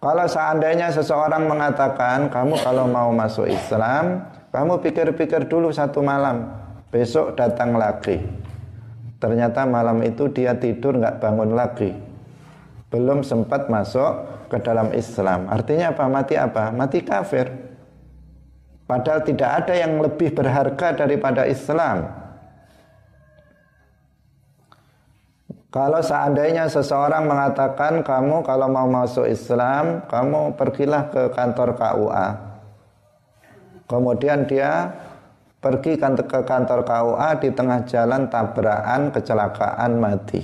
Kalau 0.00 0.28
seandainya 0.28 0.92
seseorang 0.92 1.48
mengatakan, 1.48 2.28
kamu 2.28 2.60
kalau 2.60 2.84
mau 2.84 3.08
masuk 3.12 3.48
Islam, 3.48 4.20
kamu 4.52 4.84
pikir-pikir 4.84 5.48
dulu 5.48 5.72
satu 5.72 6.04
malam. 6.04 6.59
Besok 6.90 7.38
datang 7.38 7.78
lagi. 7.78 8.18
Ternyata 9.22 9.62
malam 9.62 10.02
itu 10.02 10.26
dia 10.26 10.58
tidur 10.58 10.98
nggak 10.98 11.22
bangun 11.22 11.54
lagi. 11.54 11.94
Belum 12.90 13.22
sempat 13.22 13.70
masuk 13.70 14.26
ke 14.50 14.58
dalam 14.58 14.90
Islam. 14.90 15.46
Artinya 15.46 15.94
apa? 15.94 16.04
Mati 16.10 16.34
apa? 16.34 16.74
Mati 16.74 16.98
kafir. 17.06 17.46
Padahal 18.90 19.22
tidak 19.22 19.50
ada 19.62 19.74
yang 19.78 20.02
lebih 20.02 20.34
berharga 20.34 21.06
daripada 21.06 21.46
Islam. 21.46 22.10
Kalau 25.70 26.02
seandainya 26.02 26.66
seseorang 26.66 27.30
mengatakan 27.30 28.02
kamu 28.02 28.42
kalau 28.42 28.66
mau 28.66 28.90
masuk 28.90 29.30
Islam, 29.30 30.02
kamu 30.10 30.58
pergilah 30.58 31.06
ke 31.14 31.30
kantor 31.30 31.78
KUA. 31.78 32.28
Kemudian 33.86 34.50
dia 34.50 34.90
pergi 35.60 36.00
ke 36.00 36.40
kantor 36.42 36.80
KUA 36.88 37.30
di 37.44 37.48
tengah 37.52 37.84
jalan 37.84 38.26
tabrakan 38.32 39.12
kecelakaan 39.12 39.92
mati. 40.00 40.42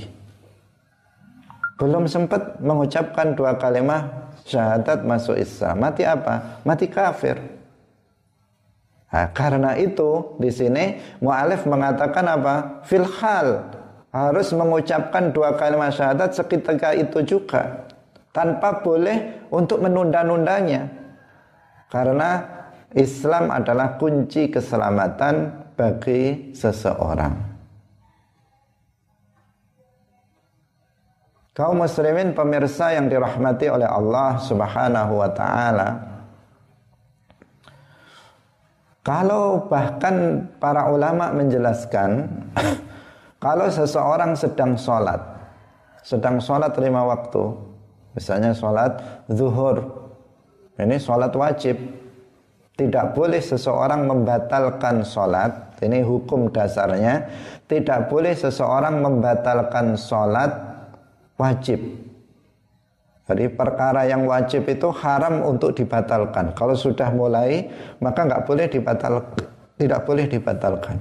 Belum 1.76 2.08
sempat 2.08 2.60
mengucapkan 2.60 3.36
dua 3.36 3.56
kalimat 3.56 4.32
syahadat 4.48 5.04
masuk 5.04 5.36
Islam. 5.36 5.76
Mati 5.80 6.04
apa? 6.08 6.64
Mati 6.64 6.88
kafir. 6.88 7.36
Nah, 9.12 9.32
karena 9.32 9.72
itu 9.80 10.36
di 10.36 10.52
sini 10.52 11.00
mualif 11.24 11.64
mengatakan 11.64 12.24
apa? 12.28 12.84
Filhal 12.84 13.64
harus 14.12 14.48
mengucapkan 14.56 15.32
dua 15.32 15.56
kalimat 15.56 15.92
syahadat 15.92 16.32
seketika 16.32 16.96
itu 16.96 17.20
juga 17.24 17.88
tanpa 18.32 18.80
boleh 18.80 19.48
untuk 19.52 19.84
menunda-nundanya. 19.84 20.88
Karena 21.92 22.55
Islam 22.96 23.52
adalah 23.52 24.00
kunci 24.00 24.48
keselamatan 24.48 25.52
bagi 25.76 26.56
seseorang. 26.56 27.36
Kaum 31.52 31.84
muslimin 31.84 32.32
pemirsa 32.32 32.96
yang 32.96 33.12
dirahmati 33.12 33.68
oleh 33.68 33.84
Allah 33.84 34.40
Subhanahu 34.40 35.12
wa 35.20 35.30
taala. 35.32 35.88
Kalau 39.04 39.68
bahkan 39.68 40.48
para 40.56 40.88
ulama 40.88 41.32
menjelaskan 41.36 42.28
kalau 43.44 43.68
seseorang 43.68 44.32
sedang 44.36 44.76
sholat, 44.76 45.20
sedang 46.00 46.40
sholat 46.40 46.72
lima 46.80 47.04
waktu, 47.08 47.44
misalnya 48.16 48.52
sholat 48.56 49.00
zuhur, 49.32 49.80
ini 50.76 51.00
sholat 51.00 51.32
wajib, 51.32 51.76
tidak 52.76 53.16
boleh 53.16 53.40
seseorang 53.40 54.04
membatalkan 54.04 55.00
sholat 55.00 55.80
Ini 55.80 56.04
hukum 56.04 56.52
dasarnya 56.52 57.24
Tidak 57.64 58.12
boleh 58.12 58.36
seseorang 58.36 59.00
membatalkan 59.00 59.96
sholat 59.96 60.52
wajib 61.40 61.80
Jadi 63.26 63.48
perkara 63.48 64.04
yang 64.04 64.22
wajib 64.28 64.70
itu 64.70 64.86
haram 65.02 65.42
untuk 65.42 65.74
dibatalkan. 65.74 66.54
Kalau 66.54 66.78
sudah 66.78 67.10
mulai, 67.10 67.66
maka 67.98 68.22
nggak 68.22 68.46
boleh 68.46 68.70
dibatal, 68.70 69.18
tidak 69.74 70.06
boleh 70.06 70.30
dibatalkan. 70.30 70.94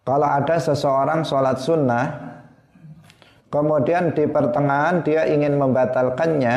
Kalau 0.00 0.24
ada 0.24 0.56
seseorang 0.56 1.28
sholat 1.28 1.60
sunnah, 1.60 2.06
kemudian 3.52 4.16
di 4.16 4.24
pertengahan 4.32 5.04
dia 5.04 5.28
ingin 5.28 5.60
membatalkannya, 5.60 6.56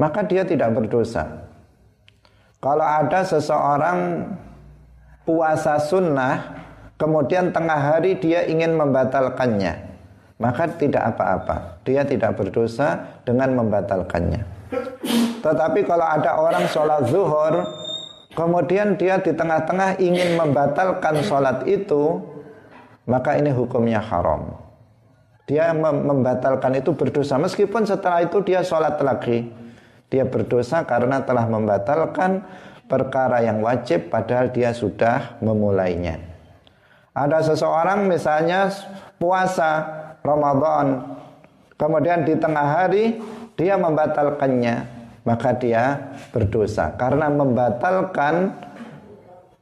maka 0.00 0.24
dia 0.24 0.48
tidak 0.48 0.72
berdosa. 0.72 1.43
Kalau 2.64 2.80
ada 2.80 3.20
seseorang 3.20 4.24
puasa 5.28 5.76
sunnah, 5.76 6.64
kemudian 6.96 7.52
tengah 7.52 7.76
hari 7.76 8.16
dia 8.16 8.48
ingin 8.48 8.72
membatalkannya, 8.72 9.84
maka 10.40 10.72
tidak 10.72 11.12
apa-apa. 11.12 11.84
Dia 11.84 12.08
tidak 12.08 12.40
berdosa 12.40 13.20
dengan 13.28 13.52
membatalkannya. 13.60 14.48
Tetapi 15.44 15.84
kalau 15.84 16.08
ada 16.08 16.40
orang 16.40 16.64
sholat 16.72 17.04
zuhur, 17.12 17.68
kemudian 18.32 18.96
dia 18.96 19.20
di 19.20 19.36
tengah-tengah 19.36 20.00
ingin 20.00 20.40
membatalkan 20.40 21.20
sholat 21.20 21.68
itu, 21.68 22.16
maka 23.04 23.36
ini 23.36 23.52
hukumnya 23.52 24.00
haram. 24.00 24.56
Dia 25.44 25.76
membatalkan 25.76 26.80
itu 26.80 26.96
berdosa, 26.96 27.36
meskipun 27.36 27.84
setelah 27.84 28.24
itu 28.24 28.40
dia 28.40 28.64
sholat 28.64 28.96
lagi. 29.04 29.63
Dia 30.14 30.22
berdosa 30.22 30.86
karena 30.86 31.26
telah 31.26 31.50
membatalkan 31.50 32.46
perkara 32.86 33.42
yang 33.42 33.58
wajib 33.58 34.14
padahal 34.14 34.54
dia 34.54 34.70
sudah 34.70 35.42
memulainya. 35.42 36.22
Ada 37.10 37.50
seseorang 37.50 38.06
misalnya 38.06 38.70
puasa 39.18 39.82
Ramadan. 40.22 41.18
Kemudian 41.74 42.22
di 42.22 42.38
tengah 42.38 42.78
hari 42.78 43.18
dia 43.58 43.74
membatalkannya, 43.74 44.86
maka 45.26 45.50
dia 45.58 46.14
berdosa 46.30 46.94
karena 46.94 47.26
membatalkan 47.26 48.54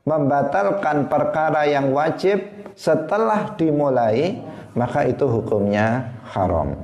membatalkan 0.05 1.09
perkara 1.09 1.65
yang 1.65 1.95
wajib 1.95 2.43
setelah 2.77 3.55
dimulai, 3.55 4.43
maka 4.75 5.07
itu 5.07 5.25
hukumnya 5.25 6.11
haram. 6.35 6.75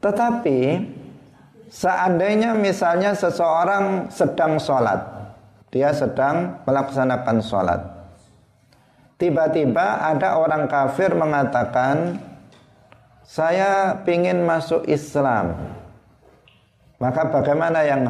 Tetapi 0.00 0.58
seandainya 1.70 2.52
misalnya 2.52 3.14
seseorang 3.14 4.10
sedang 4.10 4.58
sholat, 4.58 5.00
dia 5.70 5.94
sedang 5.94 6.60
melaksanakan 6.66 7.38
sholat, 7.40 7.80
Tiba-tiba 9.20 10.00
ada 10.00 10.40
orang 10.40 10.64
kafir 10.64 11.12
mengatakan, 11.12 12.16
saya 13.20 13.92
ingin 14.08 14.48
masuk 14.48 14.88
Islam. 14.88 15.76
Maka 16.96 17.28
bagaimana 17.28 17.84
yang 17.84 18.08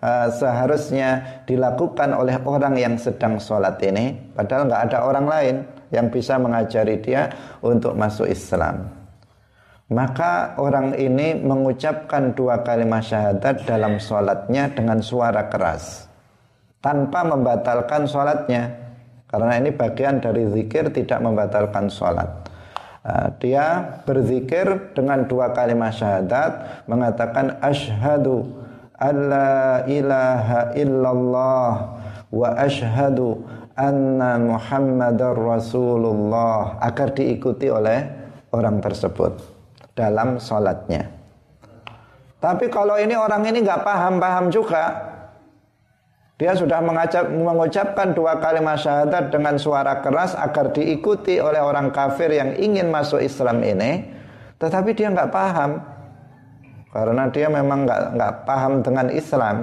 uh, 0.00 0.32
seharusnya 0.32 1.44
dilakukan 1.44 2.16
oleh 2.16 2.40
orang 2.40 2.72
yang 2.80 2.96
sedang 2.96 3.36
sholat 3.36 3.76
ini? 3.84 4.16
Padahal 4.32 4.64
nggak 4.64 4.82
ada 4.88 4.98
orang 5.04 5.26
lain 5.28 5.56
yang 5.92 6.08
bisa 6.08 6.40
mengajari 6.40 7.04
dia 7.04 7.28
untuk 7.60 7.92
masuk 7.92 8.24
Islam. 8.24 8.99
Maka 9.90 10.54
orang 10.54 10.94
ini 10.94 11.34
mengucapkan 11.34 12.30
dua 12.38 12.62
kalimat 12.62 13.02
syahadat 13.02 13.66
dalam 13.66 13.98
sholatnya 13.98 14.70
dengan 14.70 15.02
suara 15.02 15.50
keras. 15.50 16.06
Tanpa 16.78 17.26
membatalkan 17.26 18.06
sholatnya. 18.06 18.70
Karena 19.26 19.58
ini 19.58 19.74
bagian 19.74 20.22
dari 20.22 20.46
zikir 20.46 20.94
tidak 20.94 21.18
membatalkan 21.18 21.90
sholat. 21.90 22.30
Uh, 23.02 23.34
dia 23.42 23.98
berzikir 24.06 24.94
dengan 24.94 25.26
dua 25.26 25.50
kalimat 25.50 25.90
syahadat 25.90 26.84
mengatakan 26.86 27.58
asyhadu 27.58 28.46
alla 28.94 29.82
ilaha 29.90 30.70
illallah 30.76 31.72
wa 32.30 32.48
asyhadu 32.60 33.42
anna 33.72 34.36
muhammadar 34.36 35.32
rasulullah 35.32 36.76
agar 36.84 37.16
diikuti 37.16 37.72
oleh 37.72 38.04
orang 38.52 38.84
tersebut 38.84 39.59
dalam 39.94 40.38
sholatnya. 40.40 41.10
Tapi 42.40 42.72
kalau 42.72 42.96
ini 42.96 43.12
orang 43.12 43.44
ini 43.44 43.60
nggak 43.60 43.84
paham-paham 43.84 44.48
juga, 44.48 44.96
dia 46.40 46.56
sudah 46.56 46.80
mengajak, 46.80 47.28
mengucapkan 47.28 48.16
dua 48.16 48.40
kalimat 48.40 48.80
syahadat 48.80 49.28
dengan 49.28 49.60
suara 49.60 50.00
keras 50.00 50.32
agar 50.32 50.72
diikuti 50.72 51.36
oleh 51.36 51.60
orang 51.60 51.92
kafir 51.92 52.32
yang 52.32 52.56
ingin 52.56 52.88
masuk 52.88 53.20
Islam 53.20 53.60
ini, 53.60 54.08
tetapi 54.56 54.96
dia 54.96 55.12
nggak 55.12 55.28
paham 55.28 55.84
karena 56.96 57.28
dia 57.28 57.46
memang 57.52 57.84
nggak 57.84 58.02
nggak 58.16 58.34
paham 58.48 58.72
dengan 58.80 59.06
Islam. 59.12 59.56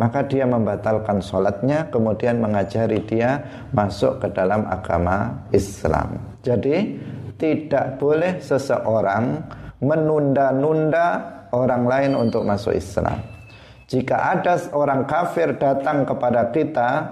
Maka 0.00 0.24
dia 0.24 0.48
membatalkan 0.48 1.20
sholatnya, 1.20 1.92
kemudian 1.92 2.40
mengajari 2.40 3.04
dia 3.04 3.44
masuk 3.76 4.16
ke 4.16 4.32
dalam 4.32 4.64
agama 4.64 5.44
Islam. 5.52 6.16
Jadi 6.40 6.96
tidak 7.40 7.96
boleh 7.96 8.36
seseorang 8.38 9.40
menunda-nunda 9.80 11.40
orang 11.56 11.88
lain 11.88 12.12
untuk 12.14 12.44
masuk 12.44 12.76
Islam. 12.76 13.18
Jika 13.90 14.38
ada 14.38 14.54
orang 14.70 15.08
kafir 15.08 15.58
datang 15.58 16.06
kepada 16.06 16.52
kita 16.54 17.10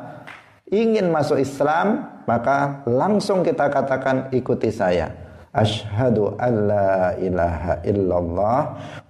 ingin 0.70 1.10
masuk 1.10 1.42
Islam, 1.42 2.06
maka 2.28 2.84
langsung 2.86 3.42
kita 3.42 3.66
katakan 3.72 4.30
ikuti 4.30 4.70
saya. 4.70 5.10
Ashhadu 5.48 6.36
alla 6.38 7.16
ilaha 7.18 7.82
illallah 7.82 8.60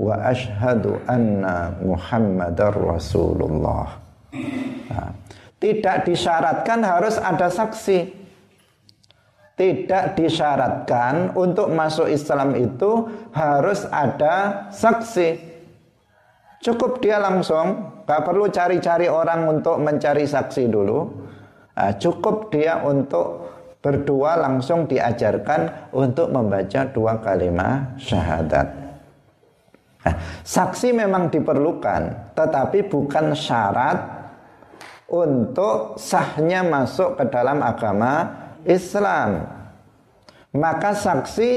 wa 0.00 0.14
ashhadu 0.22 0.96
anna 1.04 1.76
Muhammadar 1.83 2.72
Rasulullah. 2.72 4.00
Nah, 4.88 5.12
tidak 5.59 6.07
disyaratkan 6.07 6.81
harus 6.87 7.18
ada 7.18 7.50
saksi. 7.50 8.17
Tidak 9.59 10.14
disyaratkan 10.14 11.35
untuk 11.35 11.75
masuk 11.75 12.07
Islam 12.07 12.55
itu 12.55 13.11
harus 13.35 13.83
ada 13.90 14.71
saksi. 14.71 15.35
Cukup 16.62 17.03
dia 17.03 17.18
langsung, 17.18 18.03
gak 18.07 18.23
perlu 18.23 18.47
cari-cari 18.55 19.11
orang 19.11 19.51
untuk 19.51 19.83
mencari 19.83 20.31
saksi 20.31 20.71
dulu. 20.71 21.11
Nah, 21.75 21.90
cukup 21.99 22.55
dia 22.55 22.83
untuk 22.87 23.51
berdua 23.79 24.38
langsung 24.38 24.87
diajarkan 24.87 25.90
untuk 25.94 26.31
membaca 26.31 26.87
dua 26.90 27.18
kalimat 27.18 27.99
syahadat. 27.99 28.66
Nah, 30.07 30.14
saksi 30.42 30.94
memang 30.94 31.31
diperlukan, 31.35 32.35
tetapi 32.35 32.87
bukan 32.87 33.35
syarat 33.35 33.99
untuk 35.11 35.99
sahnya 35.99 36.62
masuk 36.62 37.18
ke 37.18 37.25
dalam 37.31 37.62
agama 37.62 38.48
Islam. 38.64 39.47
Maka 40.55 40.97
saksi 40.97 41.53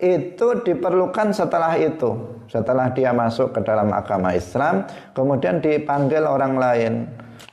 itu 0.00 0.48
diperlukan 0.64 1.32
setelah 1.32 1.76
itu 1.76 2.40
setelah 2.50 2.90
dia 2.90 3.14
masuk 3.14 3.54
ke 3.54 3.60
dalam 3.62 3.94
agama 3.94 4.34
Islam, 4.34 4.82
kemudian 5.14 5.62
dipanggil 5.62 6.26
orang 6.26 6.58
lain, 6.58 6.92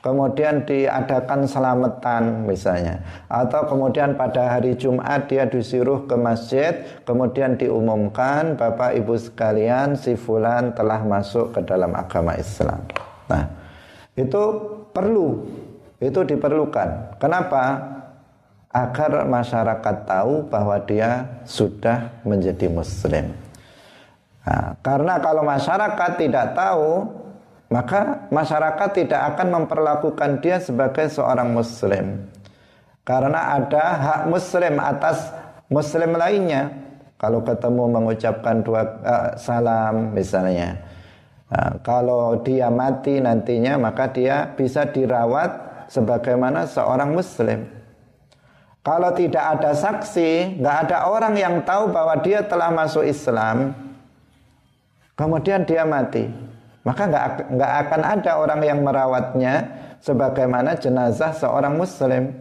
kemudian 0.02 0.66
diadakan 0.66 1.46
selamatan 1.46 2.42
misalnya, 2.50 2.98
atau 3.30 3.70
kemudian 3.70 4.18
pada 4.18 4.58
hari 4.58 4.74
Jumat 4.74 5.30
dia 5.30 5.46
disuruh 5.46 6.10
ke 6.10 6.18
masjid, 6.18 6.82
kemudian 7.06 7.54
diumumkan 7.54 8.58
Bapak 8.58 8.98
Ibu 8.98 9.14
sekalian 9.14 9.94
si 9.94 10.18
fulan 10.18 10.74
telah 10.74 10.98
masuk 11.06 11.54
ke 11.54 11.62
dalam 11.62 11.94
agama 11.94 12.34
Islam. 12.34 12.82
Nah, 13.30 13.46
itu 14.18 14.42
perlu, 14.90 15.46
itu 16.02 16.20
diperlukan. 16.26 17.22
Kenapa? 17.22 17.97
Agar 18.78 19.26
masyarakat 19.26 19.96
tahu 20.06 20.46
bahwa 20.46 20.78
dia 20.86 21.26
sudah 21.42 22.14
menjadi 22.22 22.70
muslim. 22.70 23.34
Nah, 24.46 24.78
karena 24.86 25.18
kalau 25.18 25.42
masyarakat 25.42 26.10
tidak 26.14 26.54
tahu, 26.54 27.10
maka 27.74 28.30
masyarakat 28.30 28.88
tidak 28.94 29.20
akan 29.34 29.48
memperlakukan 29.60 30.30
dia 30.38 30.62
sebagai 30.62 31.10
seorang 31.10 31.50
muslim. 31.50 32.22
Karena 33.02 33.58
ada 33.58 33.84
hak 33.98 34.20
muslim 34.30 34.78
atas 34.78 35.34
muslim 35.66 36.14
lainnya. 36.14 36.70
Kalau 37.18 37.42
ketemu 37.42 37.90
mengucapkan 37.90 38.62
dua 38.62 38.86
uh, 39.02 39.28
salam 39.34 40.14
misalnya. 40.14 40.78
Nah, 41.50 41.82
kalau 41.82 42.38
dia 42.46 42.70
mati 42.70 43.18
nantinya 43.18 43.74
maka 43.74 44.06
dia 44.06 44.54
bisa 44.54 44.86
dirawat 44.86 45.50
sebagaimana 45.90 46.68
seorang 46.68 47.10
muslim. 47.16 47.77
Kalau 48.86 49.10
tidak 49.12 49.44
ada 49.58 49.74
saksi, 49.76 50.62
nggak 50.62 50.76
ada 50.88 51.10
orang 51.10 51.34
yang 51.36 51.54
tahu 51.66 51.92
bahwa 51.92 52.14
dia 52.24 52.40
telah 52.46 52.72
masuk 52.72 53.04
Islam, 53.04 53.74
kemudian 55.18 55.66
dia 55.68 55.84
mati, 55.84 56.30
maka 56.86 57.04
nggak 57.04 57.52
nggak 57.52 57.72
akan 57.84 58.02
ada 58.06 58.32
orang 58.40 58.60
yang 58.64 58.80
merawatnya 58.80 59.54
sebagaimana 60.00 60.78
jenazah 60.78 61.34
seorang 61.34 61.76
muslim. 61.76 62.32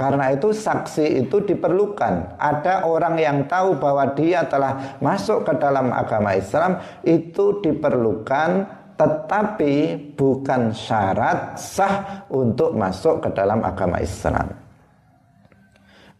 Karena 0.00 0.32
itu 0.32 0.48
saksi 0.56 1.20
itu 1.20 1.44
diperlukan. 1.44 2.40
Ada 2.40 2.88
orang 2.88 3.20
yang 3.20 3.44
tahu 3.44 3.76
bahwa 3.76 4.08
dia 4.16 4.48
telah 4.48 4.96
masuk 4.96 5.44
ke 5.44 5.52
dalam 5.60 5.92
agama 5.92 6.32
Islam 6.32 6.80
itu 7.04 7.60
diperlukan 7.60 8.80
tetapi 8.96 9.96
bukan 10.12 10.76
syarat 10.76 11.56
sah 11.56 12.24
untuk 12.32 12.76
masuk 12.76 13.24
ke 13.24 13.28
dalam 13.32 13.60
agama 13.60 14.00
Islam. 14.00 14.59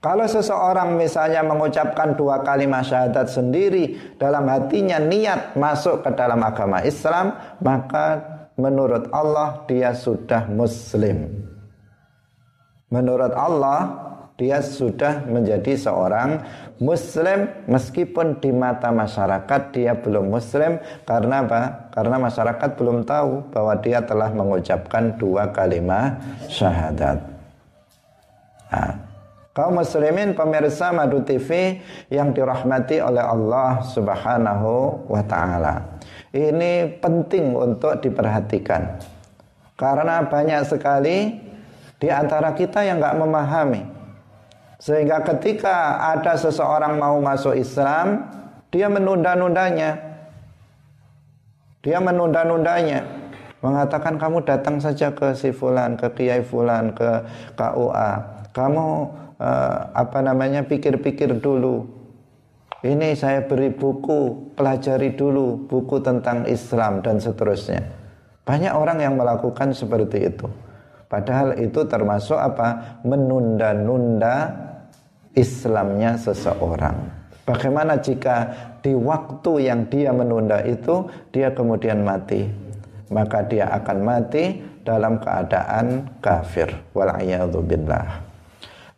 Kalau 0.00 0.24
seseorang 0.24 0.96
misalnya 0.96 1.44
mengucapkan 1.44 2.16
dua 2.16 2.40
kalimat 2.40 2.80
syahadat 2.88 3.28
sendiri 3.28 4.16
dalam 4.16 4.48
hatinya 4.48 4.96
niat 4.96 5.52
masuk 5.60 6.00
ke 6.00 6.10
dalam 6.16 6.40
agama 6.40 6.80
Islam, 6.80 7.36
maka 7.60 8.16
menurut 8.56 9.12
Allah 9.12 9.60
dia 9.68 9.92
sudah 9.92 10.48
muslim. 10.48 11.44
Menurut 12.88 13.36
Allah 13.36 14.08
dia 14.40 14.64
sudah 14.64 15.20
menjadi 15.28 15.76
seorang 15.76 16.48
muslim 16.80 17.52
meskipun 17.68 18.40
di 18.40 18.56
mata 18.56 18.88
masyarakat 18.88 19.60
dia 19.68 19.92
belum 20.00 20.32
muslim 20.32 20.80
karena 21.04 21.44
apa? 21.44 21.92
Karena 21.92 22.16
masyarakat 22.16 22.70
belum 22.72 23.04
tahu 23.04 23.52
bahwa 23.52 23.76
dia 23.84 24.00
telah 24.00 24.32
mengucapkan 24.32 25.12
dua 25.20 25.52
kalimat 25.52 26.16
syahadat. 26.48 27.20
Nah, 28.72 29.09
Kaum 29.60 29.76
muslimin 29.76 30.32
pemirsa 30.32 30.88
Madu 30.88 31.20
TV 31.20 31.76
yang 32.08 32.32
dirahmati 32.32 32.96
oleh 32.96 33.20
Allah 33.20 33.84
Subhanahu 33.84 35.04
wa 35.04 35.20
taala. 35.20 36.00
Ini 36.32 36.96
penting 36.96 37.52
untuk 37.52 38.00
diperhatikan. 38.00 38.96
Karena 39.76 40.24
banyak 40.24 40.64
sekali 40.64 41.36
di 42.00 42.08
antara 42.08 42.56
kita 42.56 42.88
yang 42.88 43.04
nggak 43.04 43.20
memahami. 43.20 43.84
Sehingga 44.80 45.20
ketika 45.28 46.08
ada 46.08 46.40
seseorang 46.40 46.96
mau 46.96 47.20
masuk 47.20 47.52
Islam, 47.52 48.32
dia 48.72 48.88
menunda-nundanya. 48.88 50.24
Dia 51.84 52.00
menunda-nundanya. 52.00 53.04
Mengatakan 53.60 54.16
kamu 54.16 54.40
datang 54.40 54.80
saja 54.80 55.12
ke 55.12 55.36
si 55.36 55.52
fulan, 55.52 56.00
ke 56.00 56.08
kiai 56.16 56.40
fulan, 56.40 56.96
ke 56.96 57.28
KUA. 57.60 58.40
Kamu 58.56 58.88
uh, 59.40 59.90
apa 59.96 60.20
namanya 60.20 60.68
pikir-pikir 60.68 61.40
dulu. 61.40 61.88
Ini 62.80 63.12
saya 63.12 63.44
beri 63.44 63.72
buku, 63.72 64.52
pelajari 64.56 65.12
dulu 65.12 65.68
buku 65.68 66.00
tentang 66.00 66.48
Islam 66.48 67.04
dan 67.04 67.20
seterusnya. 67.20 67.84
Banyak 68.44 68.72
orang 68.72 69.04
yang 69.04 69.20
melakukan 69.20 69.76
seperti 69.76 70.32
itu. 70.32 70.48
Padahal 71.10 71.60
itu 71.60 71.84
termasuk 71.84 72.40
apa? 72.40 73.00
Menunda-nunda 73.04 74.48
Islamnya 75.36 76.16
seseorang. 76.16 76.96
Bagaimana 77.44 77.98
jika 78.00 78.48
di 78.80 78.96
waktu 78.96 79.68
yang 79.68 79.90
dia 79.90 80.14
menunda 80.14 80.62
itu 80.64 81.04
dia 81.34 81.52
kemudian 81.52 82.00
mati? 82.00 82.46
Maka 83.10 83.42
dia 83.44 83.66
akan 83.74 83.98
mati 84.06 84.62
dalam 84.86 85.18
keadaan 85.18 86.16
kafir. 86.22 86.70
Wal'iyadzubillah. 86.94 88.29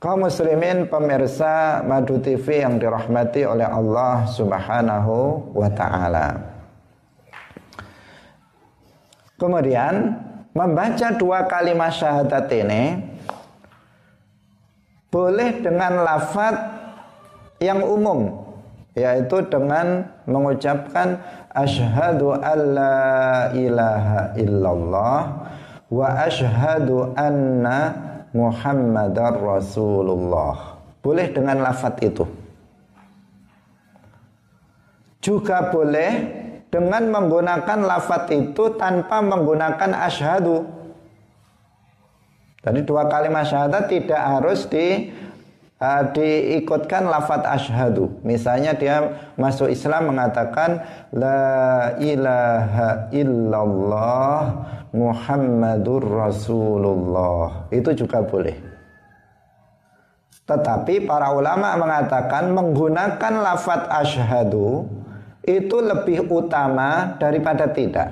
Kaum 0.02 0.26
muslimin 0.26 0.90
pemirsa 0.90 1.78
Madu 1.86 2.18
TV 2.18 2.66
yang 2.66 2.74
dirahmati 2.74 3.46
oleh 3.46 3.62
Allah 3.62 4.26
Subhanahu 4.26 5.46
wa 5.54 5.70
taala. 5.70 6.42
Kemudian 9.38 10.18
membaca 10.58 11.06
dua 11.14 11.46
kalimat 11.46 11.94
syahadat 11.94 12.50
ini 12.50 12.98
boleh 15.06 15.62
dengan 15.62 16.02
lafaz 16.02 16.58
yang 17.62 17.86
umum 17.86 18.42
yaitu 18.98 19.38
dengan 19.46 20.10
mengucapkan 20.26 21.22
asyhadu 21.54 22.34
alla 22.42 23.54
ilaha 23.54 24.34
illallah 24.34 25.18
wa 25.94 26.06
asyhadu 26.26 27.14
anna 27.14 28.11
Muhammadar 28.32 29.36
Rasulullah. 29.36 30.80
Boleh 31.04 31.28
dengan 31.32 31.60
lafat 31.60 32.00
itu. 32.00 32.24
Juga 35.22 35.70
boleh 35.70 36.10
dengan 36.72 37.12
menggunakan 37.12 37.78
lafat 37.84 38.32
itu 38.32 38.74
tanpa 38.80 39.20
menggunakan 39.20 39.92
asyhadu. 40.08 40.64
Jadi 42.62 42.80
dua 42.86 43.10
kalimat 43.10 43.44
syahadat 43.44 43.90
tidak 43.90 44.22
harus 44.22 44.64
di 44.70 45.10
diikutkan 46.14 47.10
lafat 47.10 47.42
asyhadu. 47.42 48.22
Misalnya 48.22 48.70
dia 48.78 49.02
masuk 49.34 49.66
Islam 49.66 50.14
mengatakan 50.14 50.78
la 51.10 51.98
ilaha 51.98 53.10
illallah 53.10 54.40
Muhammadur 54.94 56.04
Rasulullah. 56.04 57.66
Itu 57.74 57.90
juga 57.96 58.22
boleh. 58.22 58.54
Tetapi 60.46 61.08
para 61.08 61.32
ulama 61.34 61.74
mengatakan 61.78 62.52
menggunakan 62.52 63.32
lafat 63.42 63.88
asyhadu 63.88 64.86
itu 65.42 65.76
lebih 65.82 66.30
utama 66.30 67.18
daripada 67.18 67.66
tidak. 67.70 68.10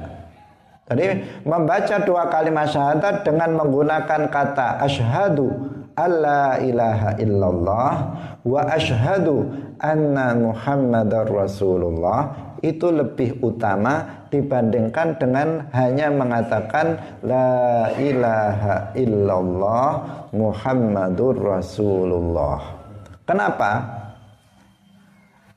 Jadi 0.90 1.22
membaca 1.46 2.02
dua 2.02 2.26
kalimat 2.26 2.66
syahadat 2.66 3.22
dengan 3.22 3.54
menggunakan 3.54 4.26
kata 4.26 4.82
asyhadu 4.82 5.78
alla 6.00 6.56
ilaha 6.64 7.20
illallah 7.20 7.92
wa 8.40 8.60
asyhadu 8.72 9.44
anna 9.76 10.32
muhammadar 10.32 11.28
rasulullah 11.28 12.56
itu 12.64 12.88
lebih 12.88 13.40
utama 13.44 14.24
dibandingkan 14.32 15.16
dengan 15.16 15.68
hanya 15.72 16.12
mengatakan 16.12 16.96
la 17.24 17.88
ilaha 17.96 18.92
illallah 18.96 19.88
Muhammadur 20.30 21.34
Rasulullah. 21.34 22.78
Kenapa? 23.26 23.98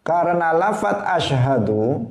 Karena 0.01 0.49
lafat 0.51 1.05
asyhadu 1.21 2.09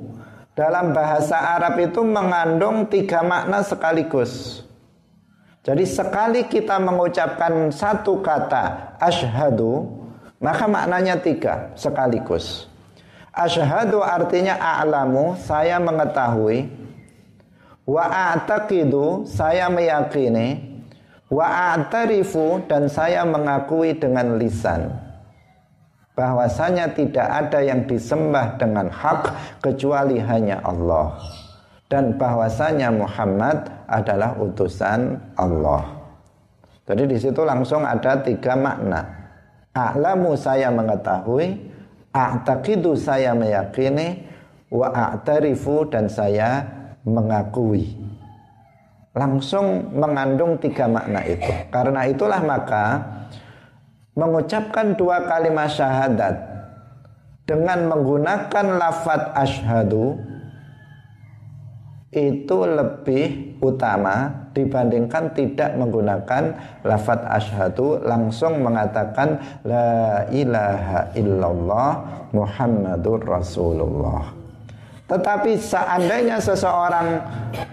dalam 0.55 0.95
bahasa 0.95 1.59
Arab 1.59 1.77
itu 1.83 2.01
mengandung 2.01 2.87
tiga 2.87 3.21
makna 3.21 3.61
sekaligus. 3.61 4.63
Jadi 5.63 5.87
sekali 5.87 6.43
kita 6.51 6.75
mengucapkan 6.75 7.71
satu 7.71 8.19
kata 8.19 8.99
asyhadu, 8.99 9.87
maka 10.43 10.67
maknanya 10.67 11.15
tiga 11.15 11.71
sekaligus. 11.79 12.67
Asyhadu 13.31 14.03
artinya 14.03 14.59
a'lamu, 14.59 15.39
saya 15.39 15.79
mengetahui. 15.79 16.67
Wa 17.87 18.11
a'taqidu, 18.35 19.23
saya 19.23 19.71
meyakini. 19.71 20.75
Wa 21.31 21.73
a'tarifu 21.73 22.67
dan 22.67 22.91
saya 22.91 23.23
mengakui 23.23 23.95
dengan 23.95 24.35
lisan 24.35 24.91
bahwasanya 26.13 26.93
tidak 26.93 27.25
ada 27.25 27.59
yang 27.65 27.89
disembah 27.89 28.61
dengan 28.61 28.85
hak 28.85 29.33
kecuali 29.65 30.21
hanya 30.21 30.61
Allah 30.61 31.17
dan 31.93 32.17
bahwasanya 32.17 32.89
Muhammad 32.89 33.69
adalah 33.85 34.33
utusan 34.41 35.13
Allah. 35.37 35.93
Jadi 36.89 37.05
di 37.05 37.21
situ 37.21 37.45
langsung 37.45 37.85
ada 37.85 38.17
tiga 38.17 38.57
makna. 38.57 39.05
A'lamu 39.77 40.33
saya 40.33 40.73
mengetahui, 40.73 41.69
A'taqidu 42.09 42.97
saya 42.97 43.37
meyakini 43.37 44.25
wa 44.73 44.89
a'tarifu 44.89 45.85
dan 45.85 46.09
saya 46.09 46.65
mengakui. 47.05 47.93
Langsung 49.13 49.93
mengandung 49.93 50.57
tiga 50.57 50.89
makna 50.89 51.21
itu. 51.29 51.53
Karena 51.69 52.09
itulah 52.09 52.41
maka 52.41 52.85
mengucapkan 54.17 54.97
dua 54.97 55.29
kalimat 55.29 55.69
syahadat 55.69 56.41
dengan 57.45 57.85
menggunakan 57.85 58.81
lafat 58.81 59.37
asyhadu 59.37 60.32
itu 62.13 62.57
lebih 62.63 63.57
utama 63.59 64.29
dibandingkan 64.53 65.33
tidak 65.33 65.73
menggunakan 65.75 66.53
lafat 66.85 67.25
asyhadu 67.25 67.99
langsung 68.05 68.61
mengatakan 68.61 69.41
la 69.65 70.23
ilaha 70.29 71.09
illallah 71.17 71.91
Muhammadur 72.33 73.25
Rasulullah. 73.25 74.43
Tetapi 75.03 75.59
seandainya 75.59 76.39
seseorang 76.39 77.19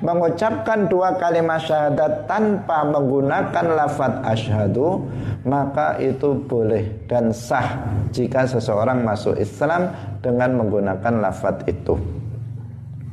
mengucapkan 0.03 0.90
dua 0.90 1.14
kalimat 1.14 1.62
syahadat 1.62 2.26
tanpa 2.26 2.83
menggunakan 2.85 3.64
lafat 3.81 4.18
asyhadu, 4.26 5.07
maka 5.46 5.96
itu 6.03 6.37
boleh 6.44 7.07
dan 7.07 7.31
sah 7.31 7.81
jika 8.11 8.44
seseorang 8.44 9.07
masuk 9.07 9.38
Islam 9.38 9.88
dengan 10.20 10.59
menggunakan 10.59 11.22
lafat 11.22 11.64
itu. 11.70 12.19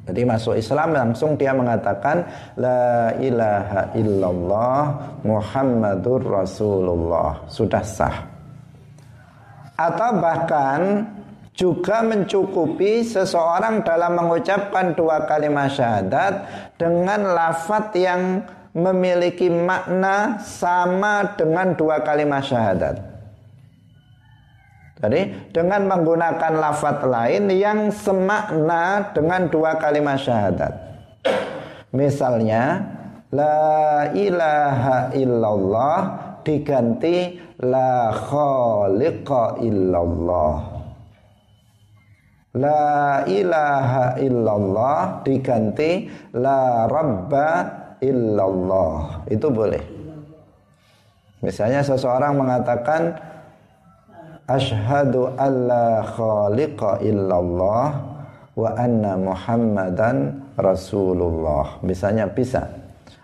Jadi 0.07 0.23
masuk 0.23 0.55
Islam 0.55 0.95
langsung 0.95 1.35
dia 1.35 1.51
mengatakan 1.51 2.23
la 2.55 3.11
ilaha 3.19 3.91
illallah 3.91 4.81
Muhammadur 5.27 6.23
Rasulullah. 6.23 7.43
Sudah 7.51 7.83
sah. 7.83 8.17
Atau 9.75 10.23
bahkan 10.23 11.05
juga 11.51 12.05
mencukupi 12.05 13.03
seseorang 13.03 13.83
dalam 13.83 14.15
mengucapkan 14.15 14.95
dua 14.95 15.27
kalimat 15.27 15.73
syahadat 15.73 16.33
dengan 16.79 17.35
lafat 17.35 17.91
yang 17.97 18.45
memiliki 18.77 19.49
makna 19.49 20.37
sama 20.39 21.33
dengan 21.33 21.73
dua 21.73 22.05
kalimat 22.05 22.45
syahadat. 22.45 23.16
Jadi 24.97 25.53
dengan 25.53 25.85
menggunakan 25.85 26.57
lafat 26.57 27.05
lain 27.05 27.53
yang 27.53 27.93
semakna 27.93 29.13
dengan 29.13 29.45
dua 29.45 29.77
kalimat 29.77 30.17
syahadat. 30.17 30.73
Misalnya 31.93 32.81
la 33.29 34.09
ilaha 34.09 35.13
illallah 35.13 35.99
diganti 36.41 37.37
la 37.61 38.09
khaliqa 38.09 39.61
illallah. 39.61 40.57
La 42.57 43.21
ilaha 43.29 44.17
illallah 44.17 45.21
diganti 45.21 46.09
la 46.33 46.89
rabba 46.89 47.49
illallah. 48.01 49.29
Itu 49.29 49.53
boleh. 49.53 49.83
Misalnya 51.45 51.85
seseorang 51.85 52.33
mengatakan 52.33 53.13
Ashhadu 54.47 55.35
alla 55.35 56.07
khaliqa 56.07 57.03
illallah 57.03 57.87
wa 58.55 58.69
anna 58.79 59.19
muhammadan 59.19 60.39
rasulullah. 60.55 61.83
Misalnya 61.83 62.31
bisa. 62.31 62.63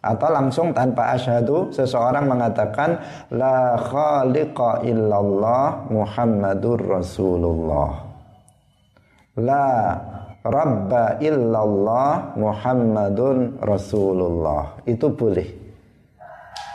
Atau 0.03 0.27
langsung 0.35 0.75
tanpa 0.75 1.15
asyhadu 1.15 1.71
seseorang 1.71 2.27
mengatakan 2.27 2.99
la 3.31 3.79
khaliqa 3.79 4.83
illallah 4.83 5.87
muhammadur 5.87 6.91
rasulullah. 6.91 8.03
La 9.39 9.95
rabba 10.43 11.23
illallah 11.23 12.35
muhammadun 12.35 13.63
rasulullah. 13.63 14.75
Itu 14.83 15.07
boleh. 15.15 15.63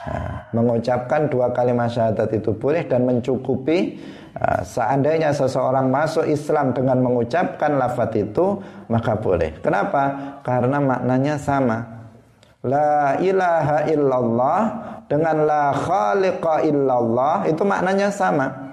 Nah, 0.09 0.41
mengucapkan 0.57 1.29
dua 1.29 1.53
kalimat 1.53 1.93
syahadat 1.93 2.33
itu 2.33 2.57
boleh 2.57 2.89
dan 2.89 3.05
mencukupi 3.05 4.01
Ah, 4.37 4.61
seandainya 4.61 5.33
seseorang 5.33 5.89
masuk 5.89 6.29
Islam 6.29 6.77
dengan 6.77 7.01
mengucapkan 7.01 7.81
lafaz 7.81 8.13
itu 8.13 8.61
maka 8.93 9.17
boleh. 9.17 9.57
Kenapa? 9.65 10.37
Karena 10.45 10.79
maknanya 10.79 11.41
sama. 11.41 11.99
La 12.67 13.17
ilaha 13.23 13.89
illallah 13.89 14.61
dengan 15.09 15.47
la 15.49 15.65
khaliqa 15.73 16.67
illallah 16.67 17.49
itu 17.49 17.63
maknanya 17.65 18.13
sama. 18.13 18.69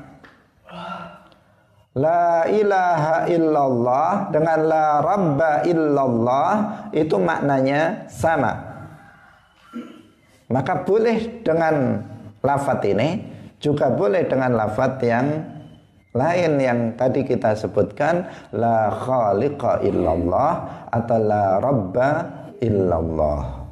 La 1.95 2.43
ilaha 2.51 3.23
illallah 3.31 4.27
dengan 4.27 4.59
la 4.67 4.87
rabba 4.99 5.63
illallah 5.63 6.51
itu 6.91 7.15
maknanya 7.15 8.11
sama. 8.11 8.51
Maka 10.51 10.83
boleh 10.83 11.41
dengan 11.41 12.03
lafaz 12.43 12.83
ini 12.85 13.34
juga 13.59 13.91
boleh 13.91 14.27
dengan 14.27 14.55
lafaz 14.55 14.99
yang 15.01 15.27
lain 16.15 16.51
yang 16.63 16.79
tadi 16.95 17.27
kita 17.27 17.51
sebutkan 17.59 18.23
la 18.55 18.87
khaliqa 18.87 19.83
illallah 19.83 20.51
atau 20.87 21.19
la 21.19 21.59
rabba 21.59 22.09
illallah. 22.63 23.67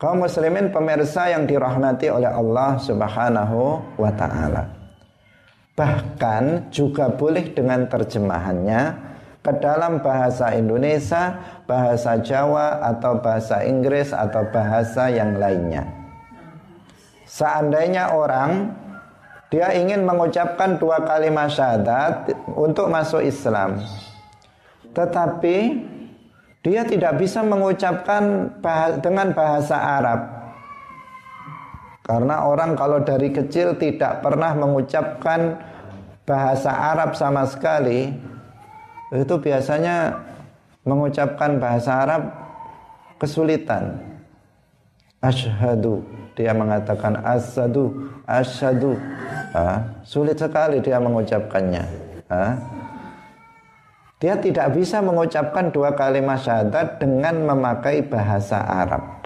Kaum 0.00 0.24
muslimin 0.24 0.72
pemirsa 0.72 1.32
yang 1.32 1.44
dirahmati 1.48 2.10
oleh 2.12 2.28
Allah 2.28 2.76
Subhanahu 2.80 3.60
wa 4.00 4.10
taala. 4.16 4.68
Bahkan 5.74 6.70
juga 6.70 7.08
boleh 7.12 7.50
dengan 7.52 7.88
terjemahannya 7.88 8.82
ke 9.44 9.52
dalam 9.60 10.00
bahasa 10.00 10.54
Indonesia, 10.56 11.36
bahasa 11.68 12.16
Jawa 12.20 12.80
atau 12.94 13.20
bahasa 13.20 13.64
Inggris 13.66 14.14
atau 14.16 14.44
bahasa 14.48 15.12
yang 15.12 15.36
lainnya. 15.36 16.03
Seandainya 17.34 18.14
orang 18.14 18.70
dia 19.50 19.74
ingin 19.74 20.06
mengucapkan 20.06 20.78
dua 20.78 21.02
kalimat 21.02 21.50
syahadat 21.50 22.30
untuk 22.54 22.86
masuk 22.86 23.26
Islam. 23.26 23.82
Tetapi 24.94 25.56
dia 26.62 26.86
tidak 26.86 27.18
bisa 27.18 27.42
mengucapkan 27.42 28.54
dengan 29.02 29.34
bahasa 29.34 29.74
Arab. 29.74 30.20
Karena 32.06 32.46
orang 32.46 32.78
kalau 32.78 33.02
dari 33.02 33.34
kecil 33.34 33.74
tidak 33.82 34.22
pernah 34.22 34.54
mengucapkan 34.54 35.58
bahasa 36.22 36.70
Arab 36.70 37.18
sama 37.18 37.50
sekali, 37.50 38.14
itu 39.10 39.34
biasanya 39.42 40.22
mengucapkan 40.86 41.58
bahasa 41.58 41.98
Arab 41.98 42.22
kesulitan. 43.18 43.98
Ashadu 45.18 46.23
dia 46.34 46.50
mengatakan 46.50 47.22
asadu 47.22 48.10
asyadu 48.26 48.98
ah, 49.54 50.02
sulit 50.02 50.38
sekali 50.38 50.82
dia 50.82 50.98
mengucapkannya. 50.98 51.84
Ah. 52.26 52.58
dia 54.18 54.34
tidak 54.40 54.72
bisa 54.72 55.04
mengucapkan 55.04 55.68
dua 55.68 55.92
kalimat 55.92 56.40
syahadat 56.40 56.96
dengan 56.98 57.44
memakai 57.44 58.00
bahasa 58.02 58.56
Arab. 58.64 59.22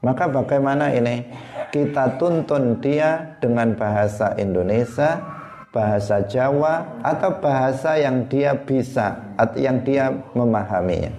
Maka 0.00 0.30
bagaimana 0.30 0.88
ini? 0.94 1.26
Kita 1.68 2.16
tuntun 2.16 2.80
dia 2.80 3.36
dengan 3.44 3.76
bahasa 3.76 4.32
Indonesia 4.40 5.20
bahasa 5.68 6.24
Jawa 6.24 6.96
atau 7.04 7.28
bahasa 7.44 8.00
yang 8.00 8.24
dia 8.24 8.56
bisa 8.56 9.20
atau 9.36 9.60
yang 9.60 9.84
dia 9.84 10.08
memahaminya. 10.32 11.12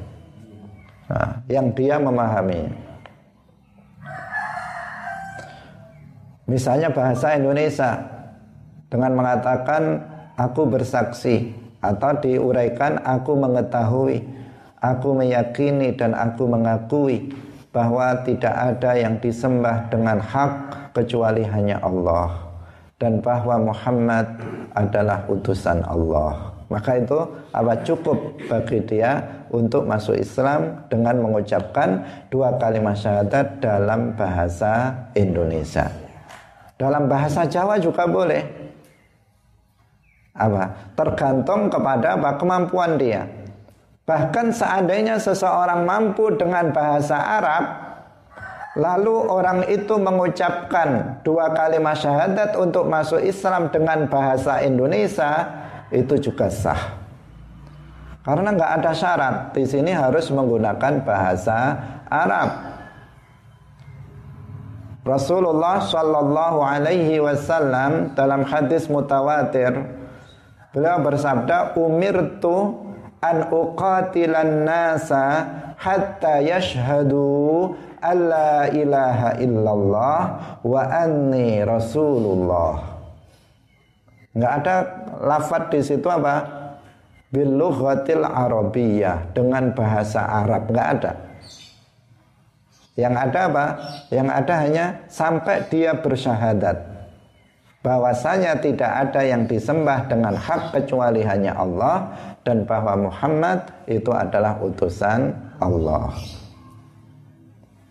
Nah, 1.06 1.32
yang 1.45 1.69
dia 1.78 2.02
memahaminya 2.02 2.88
Misalnya 6.50 6.90
bahasa 6.90 7.38
Indonesia 7.38 8.02
dengan 8.90 9.14
mengatakan 9.14 10.02
aku 10.34 10.66
bersaksi 10.66 11.54
atau 11.78 12.18
diuraikan 12.18 13.06
aku 13.06 13.38
mengetahui, 13.38 14.26
aku 14.82 15.14
meyakini 15.14 15.94
dan 15.94 16.18
aku 16.18 16.50
mengakui 16.50 17.30
bahwa 17.70 18.18
tidak 18.26 18.50
ada 18.50 18.98
yang 18.98 19.22
disembah 19.22 19.94
dengan 19.94 20.18
hak 20.18 20.52
kecuali 20.98 21.46
hanya 21.46 21.78
Allah 21.86 22.34
dan 22.98 23.22
bahwa 23.22 23.70
Muhammad 23.70 24.26
adalah 24.74 25.30
utusan 25.30 25.86
Allah. 25.86 26.50
Maka 26.70 26.98
itu 26.98 27.18
apa 27.54 27.78
cukup 27.86 28.42
bagi 28.50 28.82
dia 28.90 29.22
untuk 29.54 29.86
masuk 29.86 30.18
Islam 30.18 30.82
dengan 30.90 31.18
mengucapkan 31.22 32.02
dua 32.34 32.58
kalimat 32.58 32.98
syahadat 32.98 33.62
dalam 33.62 34.18
bahasa 34.18 34.94
Indonesia. 35.14 36.09
Dalam 36.80 37.12
bahasa 37.12 37.44
Jawa 37.44 37.76
juga 37.76 38.08
boleh. 38.08 38.39
Apa? 40.32 40.96
Tergantung 40.96 41.68
kepada 41.68 42.15
apa 42.15 42.39
kemampuan 42.39 42.96
dia. 42.96 43.28
Bahkan 44.08 44.56
seandainya 44.56 45.20
seseorang 45.20 45.84
mampu 45.84 46.32
dengan 46.39 46.72
bahasa 46.72 47.20
Arab, 47.20 47.63
lalu 48.80 49.12
orang 49.28 49.68
itu 49.68 50.00
mengucapkan 50.00 51.20
dua 51.28 51.52
kalimat 51.52 52.00
syahadat 52.00 52.56
untuk 52.56 52.88
masuk 52.88 53.20
Islam 53.20 53.68
dengan 53.70 54.08
bahasa 54.08 54.63
Indonesia, 54.63 55.52
itu 55.92 56.15
juga 56.15 56.48
sah. 56.48 56.96
Karena 58.24 58.56
nggak 58.56 58.72
ada 58.80 58.92
syarat 58.96 59.36
di 59.52 59.68
sini 59.68 59.92
harus 59.92 60.32
menggunakan 60.32 61.04
bahasa 61.04 61.76
Arab. 62.08 62.68
Rasulullah 65.10 65.82
Shallallahu 65.82 66.62
Alaihi 66.62 67.17
Wasallam 67.17 68.13
dalam 68.13 68.45
hadis 68.45 68.86
mutawatir 68.86 69.74
beliau 70.69 71.02
bersabda 71.02 71.74
umirtu 71.74 72.86
an 73.17 73.50
uqatilan 73.50 74.69
nasa 74.69 75.50
hatta 75.82 76.45
yashhadu 76.45 77.74
alla 77.98 78.69
ilaha 78.69 79.41
illallah 79.41 80.19
wa 80.62 80.82
anni 80.86 81.65
rasulullah. 81.65 83.02
Nggak 84.38 84.54
ada 84.62 84.76
lafad 85.26 85.74
di 85.74 85.82
situ 85.82 86.06
apa? 86.06 86.45
Bil 87.34 87.50
lughatil 87.50 88.26
arabiyyah 88.26 89.34
dengan 89.34 89.74
bahasa 89.74 90.22
Arab 90.22 90.69
nggak 90.69 90.88
ada 91.02 91.29
yang 93.00 93.16
ada 93.16 93.48
apa? 93.48 93.66
Yang 94.12 94.28
ada 94.30 94.54
hanya 94.60 94.86
sampai 95.08 95.64
dia 95.72 95.96
bersyahadat. 95.96 97.00
bahwasanya 97.80 98.60
tidak 98.60 98.92
ada 98.92 99.24
yang 99.24 99.48
disembah 99.48 100.04
dengan 100.12 100.36
hak 100.36 100.76
kecuali 100.76 101.24
hanya 101.24 101.56
Allah 101.56 102.12
dan 102.44 102.68
bahwa 102.68 103.08
Muhammad 103.08 103.72
itu 103.88 104.12
adalah 104.12 104.60
utusan 104.60 105.32
Allah. 105.64 106.12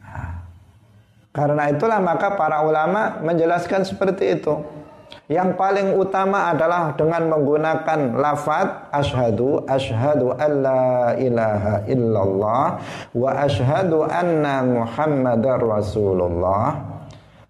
Nah, 0.04 0.44
karena 1.32 1.72
itulah 1.72 2.00
maka 2.04 2.36
para 2.36 2.60
ulama 2.60 3.16
menjelaskan 3.24 3.88
seperti 3.88 4.36
itu. 4.36 4.60
Yang 5.28 5.60
paling 5.60 5.88
utama 6.00 6.48
adalah 6.52 6.96
dengan 6.96 7.28
menggunakan 7.28 8.16
lafaz 8.16 8.88
asyhadu 8.88 9.60
asyhadu 9.68 10.32
alla 10.32 11.12
ilaha 11.20 11.84
illallah 11.84 12.66
wa 13.12 13.30
asyhadu 13.44 14.08
anna 14.08 14.64
muhammadar 14.64 15.60
rasulullah. 15.60 16.80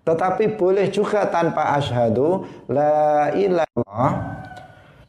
Tetapi 0.02 0.58
boleh 0.58 0.90
juga 0.90 1.30
tanpa 1.30 1.78
asyhadu 1.78 2.42
la 2.66 3.30
ilaha 3.36 4.38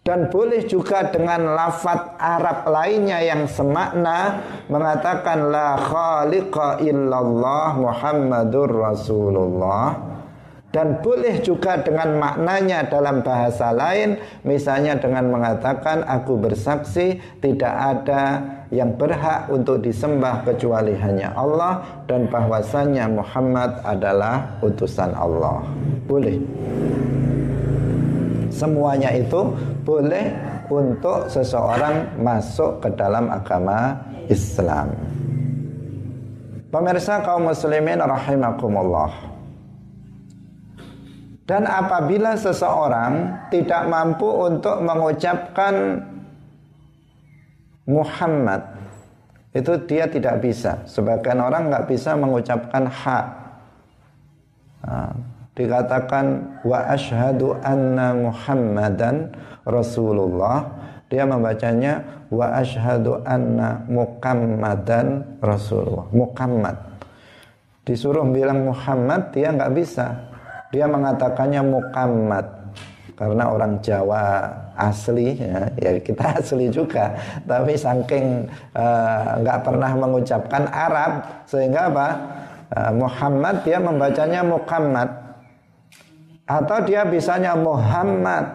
dan 0.10 0.26
boleh 0.34 0.66
juga 0.66 1.06
dengan 1.14 1.54
lafaz 1.54 2.18
Arab 2.18 2.66
lainnya 2.66 3.22
yang 3.22 3.46
semakna 3.46 4.42
mengatakan 4.66 5.54
la 5.54 5.78
khaliqa 5.78 6.82
illallah 6.82 7.78
Muhammadur 7.78 8.74
Rasulullah 8.74 9.94
dan 10.70 11.02
boleh 11.02 11.42
juga 11.42 11.82
dengan 11.82 12.22
maknanya 12.22 12.86
dalam 12.86 13.26
bahasa 13.26 13.74
lain 13.74 14.22
misalnya 14.46 15.02
dengan 15.02 15.34
mengatakan 15.34 16.06
aku 16.06 16.38
bersaksi 16.38 17.18
tidak 17.42 17.74
ada 17.74 18.38
yang 18.70 18.94
berhak 18.94 19.50
untuk 19.50 19.82
disembah 19.82 20.46
kecuali 20.46 20.94
hanya 20.94 21.34
Allah 21.34 21.82
dan 22.06 22.30
bahwasanya 22.30 23.10
Muhammad 23.10 23.82
adalah 23.82 24.62
utusan 24.62 25.10
Allah. 25.18 25.66
Boleh. 26.06 26.38
Semuanya 28.54 29.10
itu 29.10 29.58
boleh 29.82 30.38
untuk 30.70 31.34
seseorang 31.34 32.14
masuk 32.22 32.78
ke 32.86 32.94
dalam 32.94 33.26
agama 33.34 33.98
Islam. 34.30 34.94
Pemirsa 36.70 37.26
kaum 37.26 37.50
muslimin 37.50 37.98
rahimakumullah 37.98 39.39
dan 41.50 41.66
apabila 41.66 42.38
seseorang 42.38 43.34
tidak 43.50 43.90
mampu 43.90 44.30
untuk 44.30 44.86
mengucapkan 44.86 45.98
Muhammad 47.90 48.62
itu 49.50 49.74
dia 49.90 50.06
tidak 50.06 50.46
bisa. 50.46 50.86
Sebagian 50.86 51.42
orang 51.42 51.74
nggak 51.74 51.90
bisa 51.90 52.14
mengucapkan. 52.14 52.86
Nah, 54.86 55.10
dikatakan 55.58 56.26
wa 56.62 56.86
ashadu 56.86 57.58
anna 57.66 58.14
Muhammadan 58.14 59.34
Rasulullah. 59.66 60.70
Dia 61.10 61.26
membacanya 61.26 62.06
wa 62.30 62.62
ashadu 62.62 63.26
anna 63.26 63.82
Muhammadan 63.90 65.26
Rasulullah. 65.42 66.06
Muhammad. 66.14 66.78
Disuruh 67.90 68.22
bilang 68.30 68.70
Muhammad 68.70 69.34
dia 69.34 69.50
nggak 69.50 69.74
bisa 69.74 70.29
dia 70.70 70.86
mengatakannya 70.86 71.62
Muhammad 71.66 72.46
karena 73.20 73.52
orang 73.52 73.84
Jawa 73.84 74.48
asli 74.80 75.36
ya, 75.36 75.68
ya 75.76 75.92
kita 76.00 76.24
asli 76.40 76.72
juga. 76.72 77.20
Tapi 77.44 77.76
saking 77.76 78.48
eh, 78.78 79.26
nggak 79.44 79.60
uh, 79.60 79.64
pernah 79.68 79.92
mengucapkan 80.00 80.64
Arab 80.72 81.44
sehingga 81.44 81.92
apa? 81.92 82.08
Uh, 82.70 82.94
Muhammad 82.96 83.66
dia 83.66 83.82
membacanya 83.82 84.46
Muhammad 84.46 85.10
atau 86.46 86.78
dia 86.86 87.02
bisanya 87.02 87.58
Muhammad 87.58 88.46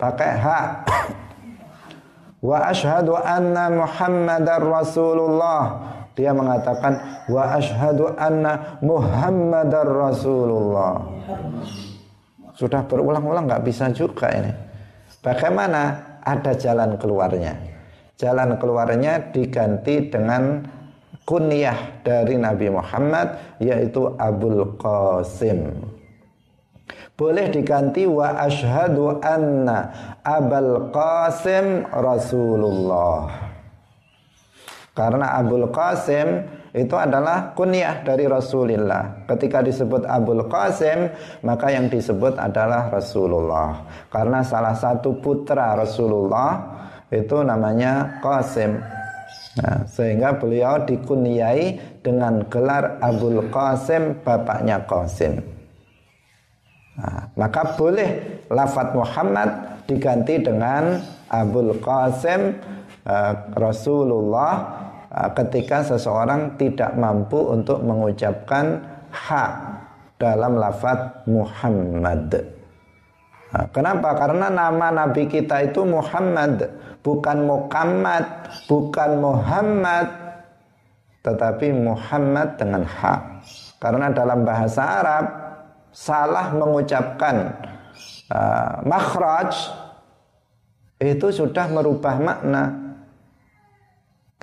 pakai 0.00 0.32
hak 0.40 0.68
wa 2.48 2.64
ashhadu 2.64 3.12
anna 3.20 3.68
Muhammadar 3.68 4.64
Rasulullah 4.64 5.93
dia 6.14 6.30
mengatakan 6.30 7.26
wa 7.26 7.58
asyhadu 7.58 8.14
anna 8.14 8.78
Muhammadar 8.80 9.86
Rasulullah. 9.86 11.02
Sudah 12.54 12.86
berulang-ulang 12.86 13.50
nggak 13.50 13.66
bisa 13.66 13.90
juga 13.90 14.30
ini. 14.30 14.54
Bagaimana? 15.18 16.14
Ada 16.24 16.56
jalan 16.56 16.96
keluarnya. 16.96 17.52
Jalan 18.16 18.56
keluarnya 18.56 19.28
diganti 19.28 20.08
dengan 20.08 20.64
kunyah 21.28 22.00
dari 22.00 22.40
Nabi 22.40 22.72
Muhammad 22.72 23.58
yaitu 23.60 24.08
Abul 24.16 24.80
Qasim. 24.80 25.84
Boleh 27.14 27.52
diganti 27.52 28.08
wa 28.08 28.38
asyhadu 28.40 29.20
anna 29.20 29.92
Abul 30.24 30.88
Qasim 30.94 31.84
Rasulullah. 31.92 33.53
Karena 34.94 35.42
Abul 35.42 35.74
Qasim 35.74 36.46
itu 36.70 36.94
adalah 36.94 37.50
kunyah 37.58 38.06
dari 38.06 38.30
Rasulullah. 38.30 39.26
Ketika 39.26 39.58
disebut 39.58 40.06
Abul 40.06 40.46
Qasim, 40.46 41.10
maka 41.42 41.74
yang 41.74 41.90
disebut 41.90 42.38
adalah 42.38 42.94
Rasulullah. 42.94 43.82
Karena 44.06 44.46
salah 44.46 44.78
satu 44.78 45.18
putra 45.18 45.74
Rasulullah 45.74 46.62
itu 47.10 47.42
namanya 47.42 48.22
Qasim. 48.22 48.78
Nah, 49.58 49.82
sehingga 49.86 50.38
beliau 50.38 50.86
dikunyai 50.86 51.98
dengan 51.98 52.46
gelar 52.46 53.02
Abul 53.02 53.50
Qasim, 53.50 54.22
bapaknya 54.22 54.78
Qasim. 54.86 55.42
Nah, 56.94 57.34
maka 57.34 57.74
boleh 57.74 58.42
lafat 58.46 58.94
Muhammad 58.94 59.50
diganti 59.90 60.38
dengan 60.38 61.02
Abul 61.26 61.82
Qasim 61.82 62.62
uh, 63.02 63.34
Rasulullah 63.58 64.83
Ah, 64.83 64.83
ketika 65.38 65.86
seseorang 65.86 66.58
tidak 66.58 66.90
mampu 66.98 67.38
untuk 67.38 67.78
mengucapkan 67.86 68.82
hak 69.14 69.52
dalam 70.18 70.58
lafaz 70.58 71.22
Muhammad. 71.30 72.34
Ah, 73.54 73.70
kenapa? 73.70 74.18
Karena 74.18 74.50
nama 74.50 74.90
Nabi 74.90 75.30
kita 75.30 75.62
itu 75.62 75.86
Muhammad, 75.86 76.66
bukan 77.06 77.46
Muhammad, 77.46 78.26
bukan 78.66 79.10
Muhammad, 79.22 80.10
tetapi 81.22 81.70
Muhammad 81.70 82.58
dengan 82.58 82.82
hak. 82.82 83.22
Karena 83.78 84.10
dalam 84.10 84.42
bahasa 84.42 84.82
Arab 84.82 85.24
salah 85.94 86.50
mengucapkan 86.50 87.54
uh, 88.34 88.82
makhraj 88.82 89.54
itu 90.98 91.30
sudah 91.30 91.70
merubah 91.70 92.18
makna 92.18 92.83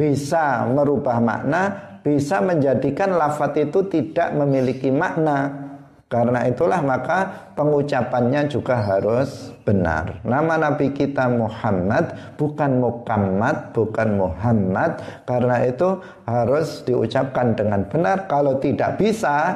bisa 0.01 0.65
merubah 0.65 1.21
makna, 1.21 1.61
bisa 2.01 2.41
menjadikan 2.41 3.13
lafat 3.13 3.69
itu 3.69 3.85
tidak 3.85 4.33
memiliki 4.33 4.89
makna. 4.89 5.69
Karena 6.11 6.43
itulah 6.43 6.83
maka 6.83 7.53
pengucapannya 7.55 8.51
juga 8.51 8.83
harus 8.83 9.55
benar. 9.63 10.19
Nama 10.27 10.67
Nabi 10.67 10.91
kita 10.91 11.31
Muhammad 11.31 12.35
bukan 12.35 12.83
Muhammad, 12.83 13.71
bukan 13.71 14.19
Muhammad. 14.19 14.99
Karena 15.23 15.63
itu 15.63 16.03
harus 16.27 16.83
diucapkan 16.83 17.55
dengan 17.55 17.87
benar. 17.87 18.27
Kalau 18.27 18.59
tidak 18.59 18.99
bisa, 18.99 19.55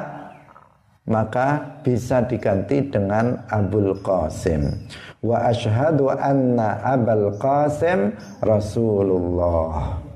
maka 1.04 1.76
bisa 1.84 2.24
diganti 2.24 2.88
dengan 2.88 3.36
Abul 3.52 3.92
Qasim. 4.00 4.72
Wa 5.20 5.52
ashhadu 5.52 6.08
anna 6.08 6.80
Abul 6.80 7.36
Qasim 7.36 8.16
Rasulullah. 8.40 10.06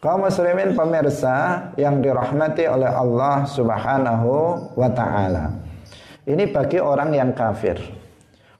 Kaum 0.00 0.24
muslimin 0.24 0.72
pemirsa 0.72 1.68
yang 1.76 2.00
dirahmati 2.00 2.64
oleh 2.64 2.88
Allah 2.88 3.44
Subhanahu 3.44 4.32
wa 4.72 4.88
taala. 4.96 5.52
Ini 6.24 6.48
bagi 6.48 6.80
orang 6.80 7.12
yang 7.12 7.36
kafir. 7.36 7.76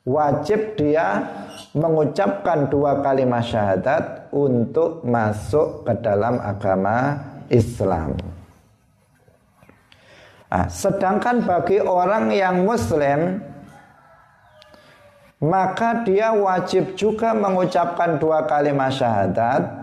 Wajib 0.05 0.77
dia 0.77 1.25
mengucapkan 1.73 2.69
dua 2.69 3.01
kalimat 3.01 3.41
syahadat 3.41 4.29
untuk 4.37 5.01
masuk 5.01 5.89
ke 5.89 5.97
dalam 6.05 6.37
agama 6.45 7.17
Islam. 7.49 8.21
Nah, 10.53 10.69
sedangkan 10.69 11.41
bagi 11.41 11.81
orang 11.81 12.37
yang 12.37 12.69
muslim 12.69 13.41
maka 15.41 16.05
dia 16.05 16.37
wajib 16.37 17.01
juga 17.01 17.33
mengucapkan 17.33 18.21
dua 18.21 18.45
kalimat 18.45 18.93
syahadat 18.93 19.80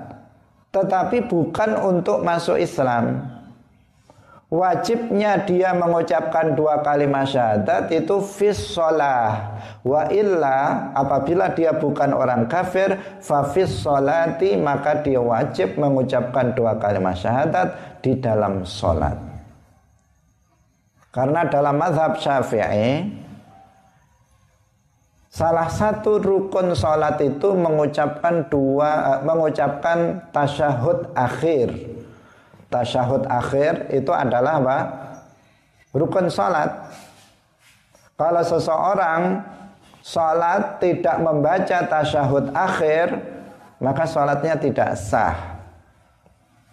tetapi 0.78 1.26
bukan 1.26 1.74
untuk 1.82 2.22
masuk 2.22 2.62
Islam. 2.62 3.34
Wajibnya 4.48 5.44
dia 5.44 5.76
mengucapkan 5.76 6.56
dua 6.56 6.80
kalimat 6.80 7.28
syahadat 7.28 7.92
itu 7.92 8.24
fis 8.24 8.56
sholah 8.72 9.60
wa 9.84 10.08
illa 10.08 10.88
apabila 10.96 11.52
dia 11.52 11.76
bukan 11.76 12.16
orang 12.16 12.48
kafir 12.48 12.96
fa 13.20 13.44
fis 13.52 13.84
sholati 13.84 14.56
maka 14.56 15.04
dia 15.04 15.20
wajib 15.20 15.76
mengucapkan 15.76 16.56
dua 16.56 16.80
kalimat 16.80 17.20
syahadat 17.20 18.00
di 18.00 18.16
dalam 18.24 18.64
sholat. 18.64 19.20
Karena 21.12 21.44
dalam 21.44 21.76
mazhab 21.76 22.16
syafi'i 22.16 23.04
Salah 25.38 25.70
satu 25.70 26.18
rukun 26.18 26.74
sholat 26.74 27.22
itu 27.22 27.54
mengucapkan 27.54 28.50
dua, 28.50 28.90
uh, 28.90 29.20
mengucapkan 29.22 30.18
tasyahud 30.34 31.14
akhir. 31.14 31.78
Tasyahud 32.74 33.30
akhir 33.30 33.94
itu 33.94 34.10
adalah 34.10 34.58
apa? 34.58 34.78
Rukun 35.94 36.34
sholat. 36.34 36.90
Kalau 38.18 38.42
seseorang 38.42 39.46
sholat 40.02 40.82
tidak 40.82 41.22
membaca 41.22 41.86
tasyahud 41.86 42.50
akhir, 42.58 43.22
maka 43.78 44.10
sholatnya 44.10 44.58
tidak 44.58 44.98
sah. 44.98 45.38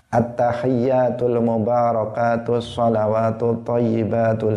At-tahiyyatul 0.09 1.37
mubarakatus 1.37 2.73
salawatu 2.73 3.61
tayyibatu 3.61 4.49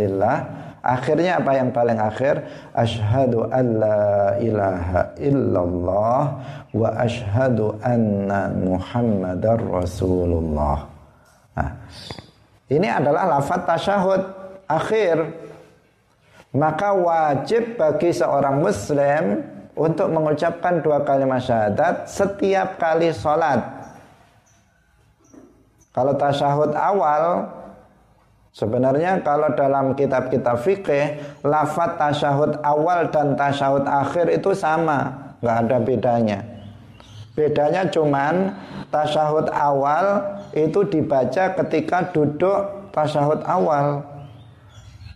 Akhirnya 0.88 1.44
apa 1.44 1.52
yang 1.52 1.76
paling 1.76 2.00
akhir? 2.00 2.48
Ashhadu 2.72 3.44
an 3.52 3.66
la 3.76 4.40
ilaha 4.40 5.12
illallah 5.20 6.22
wa 6.72 6.90
ashhadu 6.96 7.76
anna 7.84 8.48
Muhammadar 8.56 9.60
Rasulullah. 9.60 10.88
Nah, 11.60 11.76
ini 12.72 12.88
adalah 12.88 13.28
lafaz 13.28 13.68
tasyahud 13.68 14.22
akhir. 14.72 15.28
Maka 16.56 16.96
wajib 16.96 17.76
bagi 17.76 18.16
seorang 18.16 18.64
muslim 18.64 19.44
untuk 19.76 20.08
mengucapkan 20.08 20.80
dua 20.80 21.04
kalimat 21.04 21.44
syahadat 21.44 22.08
setiap 22.08 22.80
kali 22.80 23.12
sholat. 23.12 23.60
Kalau 25.92 26.16
tasyahud 26.16 26.72
awal 26.72 27.57
Sebenarnya 28.58 29.22
kalau 29.22 29.54
dalam 29.54 29.94
kitab-kitab 29.94 30.58
fikih 30.66 31.22
lafaz 31.46 31.94
tasyahud 32.02 32.58
awal 32.66 33.06
dan 33.14 33.38
tasyahud 33.38 33.86
akhir 33.86 34.34
itu 34.34 34.50
sama, 34.58 35.14
nggak 35.46 35.58
ada 35.70 35.78
bedanya. 35.78 36.40
Bedanya 37.38 37.86
cuman 37.86 38.58
tasyahud 38.90 39.54
awal 39.54 40.26
itu 40.58 40.90
dibaca 40.90 41.54
ketika 41.54 42.10
duduk 42.10 42.90
tasyahud 42.98 43.46
awal. 43.46 44.02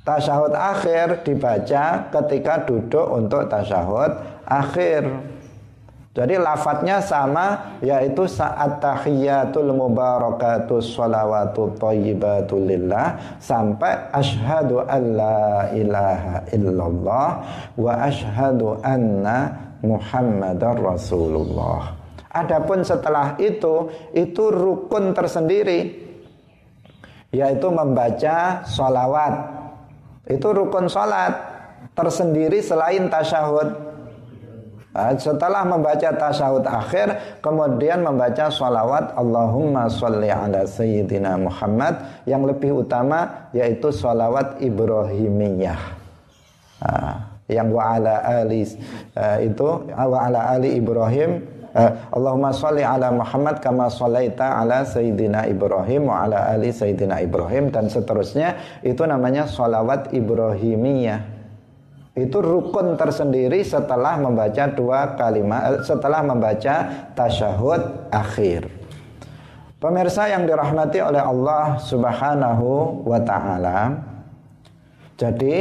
Tasyahud 0.06 0.54
akhir 0.54 1.26
dibaca 1.26 2.14
ketika 2.14 2.62
duduk 2.70 3.10
untuk 3.10 3.50
tasyahud 3.50 4.22
akhir. 4.46 5.31
Jadi 6.12 6.36
lafadznya 6.36 7.00
sama 7.00 7.80
yaitu 7.80 8.28
saat 8.28 8.84
tahiyatul 8.84 9.72
mubarakatus 9.72 10.92
salawatu 11.00 11.72
thayyibatu 11.80 12.60
lillah 12.60 13.16
sampai 13.40 14.12
asyhadu 14.12 14.84
alla 14.84 15.72
ilaha 15.72 16.44
illallah 16.52 17.28
wa 17.80 17.94
asyhadu 18.04 18.76
anna 18.84 19.56
muhammadar 19.80 20.76
rasulullah. 20.76 21.96
Adapun 22.28 22.84
setelah 22.84 23.40
itu 23.40 23.88
itu 24.12 24.44
rukun 24.52 25.16
tersendiri 25.16 25.96
yaitu 27.32 27.68
membaca 27.72 28.68
salawat. 28.68 29.48
Itu 30.28 30.52
rukun 30.52 30.92
salat 30.92 31.40
tersendiri 31.96 32.60
selain 32.60 33.08
tasyahud. 33.08 33.91
Nah, 34.92 35.16
setelah 35.16 35.64
membaca 35.64 36.12
tasawuf 36.12 36.68
akhir 36.68 37.40
kemudian 37.40 38.04
membaca 38.04 38.52
salawat 38.52 39.16
Allahumma 39.16 39.88
sholli 39.88 40.28
ala 40.28 40.68
sayyidina 40.68 41.40
Muhammad 41.40 41.96
yang 42.28 42.44
lebih 42.44 42.84
utama 42.84 43.48
yaitu 43.56 43.88
salawat 43.88 44.60
Ibrahimiyah. 44.60 45.80
Nah, 46.84 47.32
yang 47.48 47.72
wa 47.72 47.96
ala 47.96 48.20
ali 48.44 48.68
uh, 49.16 49.40
itu 49.40 49.70
wa 49.88 50.20
ala 50.28 50.60
ali 50.60 50.76
Ibrahim 50.76 51.62
Allahumma 52.12 52.52
sholli 52.52 52.84
ala 52.84 53.16
Muhammad 53.16 53.64
kama 53.64 53.88
sholaita 53.88 54.60
ala 54.60 54.84
sayyidina 54.84 55.48
Ibrahim 55.48 56.12
wa 56.12 56.28
ala 56.28 56.52
ali 56.52 56.68
sayyidina 56.68 57.24
Ibrahim 57.24 57.72
dan 57.72 57.88
seterusnya 57.88 58.60
itu 58.84 59.00
namanya 59.08 59.48
salawat 59.48 60.12
Ibrahimiyah 60.12 61.31
itu 62.12 62.44
rukun 62.44 63.00
tersendiri 63.00 63.64
setelah 63.64 64.20
membaca 64.20 64.68
dua 64.68 65.16
kalimat 65.16 65.62
eh, 65.64 65.80
setelah 65.88 66.20
membaca 66.20 67.08
tasyahud 67.16 68.12
akhir. 68.12 68.68
Pemirsa 69.80 70.30
yang 70.30 70.46
dirahmati 70.46 71.00
oleh 71.02 71.24
Allah 71.24 71.80
Subhanahu 71.80 73.02
wa 73.08 73.20
taala. 73.24 73.98
Jadi 75.18 75.58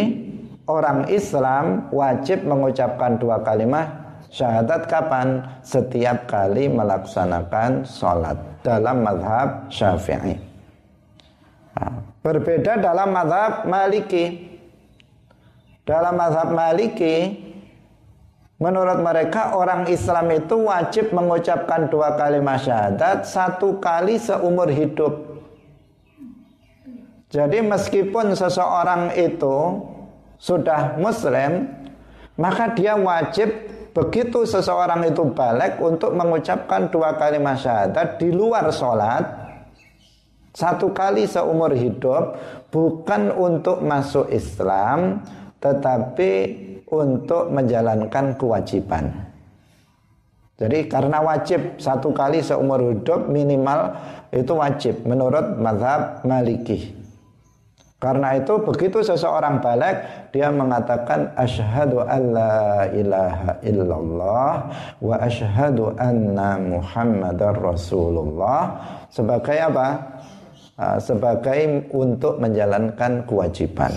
orang 0.69 1.09
Islam 1.09 1.89
wajib 1.95 2.45
mengucapkan 2.45 3.17
dua 3.17 3.41
kalimat 3.41 3.89
syahadat 4.29 4.91
kapan? 4.91 5.47
Setiap 5.65 6.29
kali 6.29 6.67
melaksanakan 6.67 7.87
sholat 7.87 8.37
dalam 8.61 9.07
madhab 9.07 9.71
syafi'i. 9.73 10.37
Nah, 11.79 12.03
berbeda 12.21 12.77
dalam 12.83 13.15
madhab 13.15 13.65
maliki. 13.71 14.50
Dalam 15.91 16.15
mazhab 16.15 16.55
Maliki 16.55 17.51
Menurut 18.61 19.01
mereka 19.01 19.57
orang 19.57 19.89
Islam 19.89 20.29
itu 20.37 20.69
wajib 20.69 21.17
mengucapkan 21.17 21.89
dua 21.89 22.13
kalimat 22.13 22.61
syahadat 22.61 23.25
satu 23.25 23.81
kali 23.81 24.21
seumur 24.21 24.69
hidup. 24.69 25.41
Jadi 27.33 27.65
meskipun 27.65 28.37
seseorang 28.37 29.17
itu 29.17 29.81
sudah 30.37 31.01
muslim, 31.01 31.73
maka 32.37 32.77
dia 32.77 33.01
wajib 33.01 33.49
begitu 33.97 34.45
seseorang 34.45 35.09
itu 35.09 35.25
balik 35.33 35.81
untuk 35.81 36.13
mengucapkan 36.13 36.93
dua 36.93 37.17
kalimat 37.17 37.57
syahadat 37.57 38.21
di 38.21 38.29
luar 38.29 38.69
sholat 38.69 39.25
satu 40.53 40.91
kali 40.93 41.25
seumur 41.25 41.73
hidup 41.73 42.37
bukan 42.69 43.31
untuk 43.33 43.81
masuk 43.81 44.29
Islam 44.29 45.23
tetapi 45.61 46.33
untuk 46.91 47.53
menjalankan 47.53 48.35
kewajiban. 48.35 49.31
Jadi 50.61 50.93
karena 50.93 51.25
wajib 51.25 51.81
satu 51.81 52.13
kali 52.13 52.45
seumur 52.45 52.93
hidup 52.93 53.33
minimal 53.33 53.97
itu 54.29 54.53
wajib 54.53 54.95
menurut 55.09 55.57
mazhab 55.57 56.21
Maliki. 56.21 57.01
Karena 58.01 58.33
itu 58.33 58.57
begitu 58.65 59.05
seseorang 59.05 59.61
balik 59.61 60.01
dia 60.33 60.49
mengatakan 60.49 61.37
asyhadu 61.37 62.01
alla 62.01 62.89
ilaha 62.97 63.61
illallah 63.61 64.53
wa 65.05 65.17
asyhadu 65.21 65.93
anna 66.01 66.57
muhammadar 66.57 67.61
rasulullah 67.61 68.81
sebagai 69.13 69.57
apa? 69.61 69.89
Ah, 70.81 70.97
sebagai 70.97 71.93
untuk 71.93 72.41
menjalankan 72.41 73.29
kewajiban. 73.29 73.93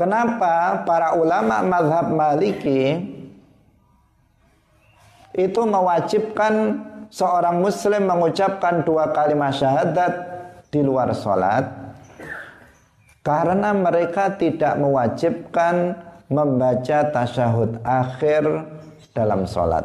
Kenapa 0.00 0.80
para 0.88 1.12
ulama 1.12 1.60
mazhab 1.60 2.08
Maliki 2.08 3.04
itu 5.36 5.60
mewajibkan 5.60 6.80
seorang 7.12 7.60
muslim 7.60 8.08
mengucapkan 8.08 8.80
dua 8.80 9.12
kalimat 9.12 9.52
syahadat 9.52 10.12
di 10.72 10.80
luar 10.80 11.12
sholat 11.12 11.68
karena 13.20 13.76
mereka 13.76 14.32
tidak 14.40 14.80
mewajibkan 14.80 16.00
membaca 16.32 17.12
tasyahud 17.12 17.84
akhir 17.84 18.48
dalam 19.12 19.44
sholat. 19.44 19.84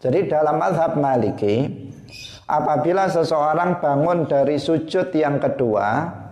Jadi 0.00 0.24
dalam 0.24 0.56
mazhab 0.56 0.96
Maliki 0.96 1.68
apabila 2.48 3.12
seseorang 3.12 3.76
bangun 3.76 4.24
dari 4.24 4.56
sujud 4.56 5.12
yang 5.12 5.36
kedua 5.36 6.24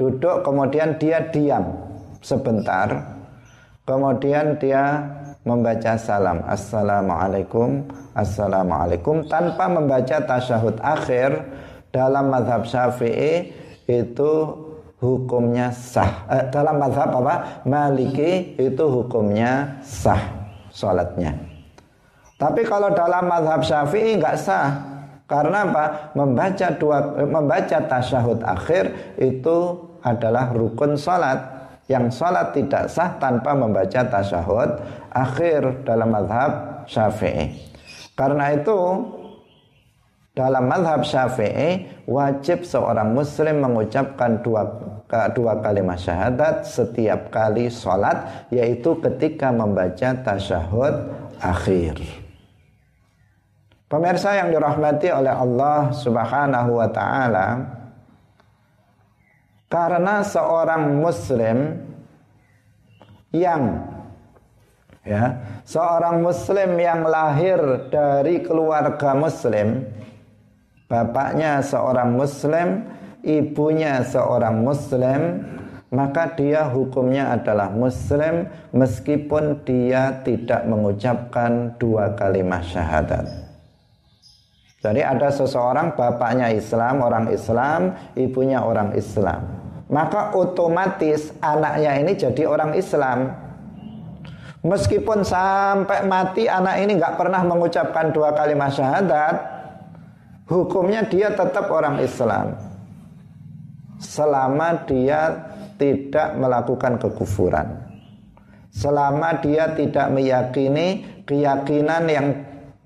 duduk 0.00 0.40
kemudian 0.40 0.96
dia 0.96 1.20
diam. 1.28 1.76
Sebentar. 2.24 3.20
Kemudian 3.84 4.56
dia 4.56 5.04
membaca 5.44 5.96
salam. 6.00 6.40
Assalamualaikum 6.48 7.84
assalamualaikum. 8.16 9.28
Tanpa 9.28 9.68
membaca 9.68 10.16
tasyahud 10.24 10.80
akhir 10.80 11.44
dalam 11.92 12.32
madhab 12.32 12.64
syafi'i 12.64 13.52
itu 13.88 14.32
hukumnya 15.00 15.72
sah. 15.72 16.28
Eh, 16.28 16.44
dalam 16.52 16.80
madhab 16.80 17.10
apa? 17.24 17.64
Maliki 17.68 18.56
itu 18.56 18.84
hukumnya 18.84 19.80
sah 19.84 20.20
sholatnya. 20.70 21.34
Tapi 22.40 22.64
kalau 22.64 22.92
dalam 22.92 23.28
madhab 23.28 23.60
syafi'i 23.60 24.16
nggak 24.16 24.36
sah. 24.38 24.68
Karena 25.24 25.62
apa? 25.62 26.10
Membaca 26.18 26.68
dua 26.74 26.98
membaca 27.22 27.78
tasyahud 27.86 28.42
akhir 28.42 29.14
itu 29.14 29.89
adalah 30.04 30.52
rukun 30.52 30.96
salat 30.96 31.60
yang 31.90 32.06
salat 32.06 32.54
tidak 32.54 32.86
sah 32.86 33.18
tanpa 33.18 33.50
membaca 33.50 34.06
tasyahud 34.06 34.78
akhir 35.10 35.82
dalam 35.82 36.14
mazhab 36.14 36.86
Syafi'i. 36.86 37.50
Karena 38.14 38.54
itu 38.54 38.78
dalam 40.30 40.70
mazhab 40.70 41.02
Syafi'i 41.02 41.90
wajib 42.06 42.62
seorang 42.62 43.10
muslim 43.10 43.66
mengucapkan 43.66 44.38
dua 44.38 44.62
dua 45.34 45.58
kalimat 45.58 45.98
syahadat 45.98 46.62
setiap 46.62 47.34
kali 47.34 47.66
sholat 47.66 48.46
yaitu 48.54 48.94
ketika 49.02 49.50
membaca 49.50 50.14
tasyahud 50.22 50.94
akhir. 51.42 51.98
Pemirsa 53.90 54.38
yang 54.38 54.54
dirahmati 54.54 55.10
oleh 55.10 55.34
Allah 55.34 55.90
Subhanahu 55.90 56.78
wa 56.78 56.86
taala 56.94 57.46
karena 59.70 60.26
seorang 60.26 60.98
muslim 60.98 61.78
yang 63.30 63.86
ya, 65.06 65.38
seorang 65.62 66.18
muslim 66.26 66.74
yang 66.74 67.06
lahir 67.06 67.86
dari 67.86 68.42
keluarga 68.42 69.14
muslim, 69.14 69.86
bapaknya 70.90 71.62
seorang 71.62 72.18
muslim, 72.18 72.82
ibunya 73.22 74.02
seorang 74.02 74.58
muslim, 74.58 75.46
maka 75.94 76.34
dia 76.34 76.66
hukumnya 76.66 77.30
adalah 77.38 77.70
muslim 77.70 78.50
meskipun 78.74 79.62
dia 79.62 80.18
tidak 80.26 80.66
mengucapkan 80.66 81.78
dua 81.78 82.18
kalimat 82.18 82.66
syahadat. 82.66 83.26
Jadi 84.80 85.04
ada 85.04 85.28
seseorang 85.28 85.92
bapaknya 85.92 86.48
Islam, 86.56 87.04
orang 87.04 87.28
Islam, 87.28 88.00
ibunya 88.16 88.64
orang 88.64 88.96
Islam. 88.96 89.59
Maka 89.90 90.30
otomatis 90.38 91.34
anaknya 91.42 91.98
ini 91.98 92.14
jadi 92.14 92.46
orang 92.46 92.78
Islam. 92.78 93.34
Meskipun 94.62 95.26
sampai 95.26 96.06
mati 96.06 96.46
anak 96.46 96.78
ini 96.78 96.94
nggak 96.94 97.18
pernah 97.18 97.42
mengucapkan 97.42 98.14
dua 98.14 98.30
kalimat 98.30 98.70
syahadat, 98.70 99.34
hukumnya 100.46 101.02
dia 101.10 101.34
tetap 101.34 101.66
orang 101.74 101.98
Islam 101.98 102.54
selama 104.00 104.88
dia 104.88 105.50
tidak 105.76 106.38
melakukan 106.40 106.96
kekufuran. 106.96 107.68
Selama 108.70 109.42
dia 109.42 109.74
tidak 109.76 110.08
meyakini 110.14 111.02
keyakinan 111.28 112.04
yang 112.06 112.26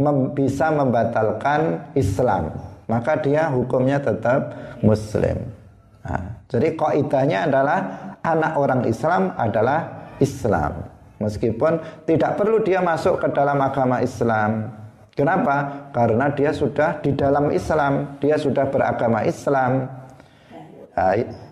mem 0.00 0.34
bisa 0.34 0.74
membatalkan 0.74 1.92
Islam, 1.94 2.50
maka 2.90 3.20
dia 3.20 3.46
hukumnya 3.52 4.02
tetap 4.02 4.56
muslim. 4.82 5.53
Nah, 6.04 6.44
jadi 6.52 6.76
kaidahnya 6.76 7.48
adalah 7.48 7.78
anak 8.20 8.52
orang 8.60 8.82
Islam 8.84 9.32
adalah 9.40 10.12
Islam. 10.20 10.84
Meskipun 11.20 12.04
tidak 12.04 12.36
perlu 12.36 12.60
dia 12.60 12.84
masuk 12.84 13.24
ke 13.24 13.28
dalam 13.32 13.56
agama 13.64 14.04
Islam. 14.04 14.68
Kenapa? 15.14 15.88
Karena 15.94 16.28
dia 16.34 16.50
sudah 16.50 16.98
di 16.98 17.14
dalam 17.14 17.48
Islam, 17.54 18.18
dia 18.18 18.34
sudah 18.34 18.66
beragama 18.66 19.22
Islam 19.22 19.86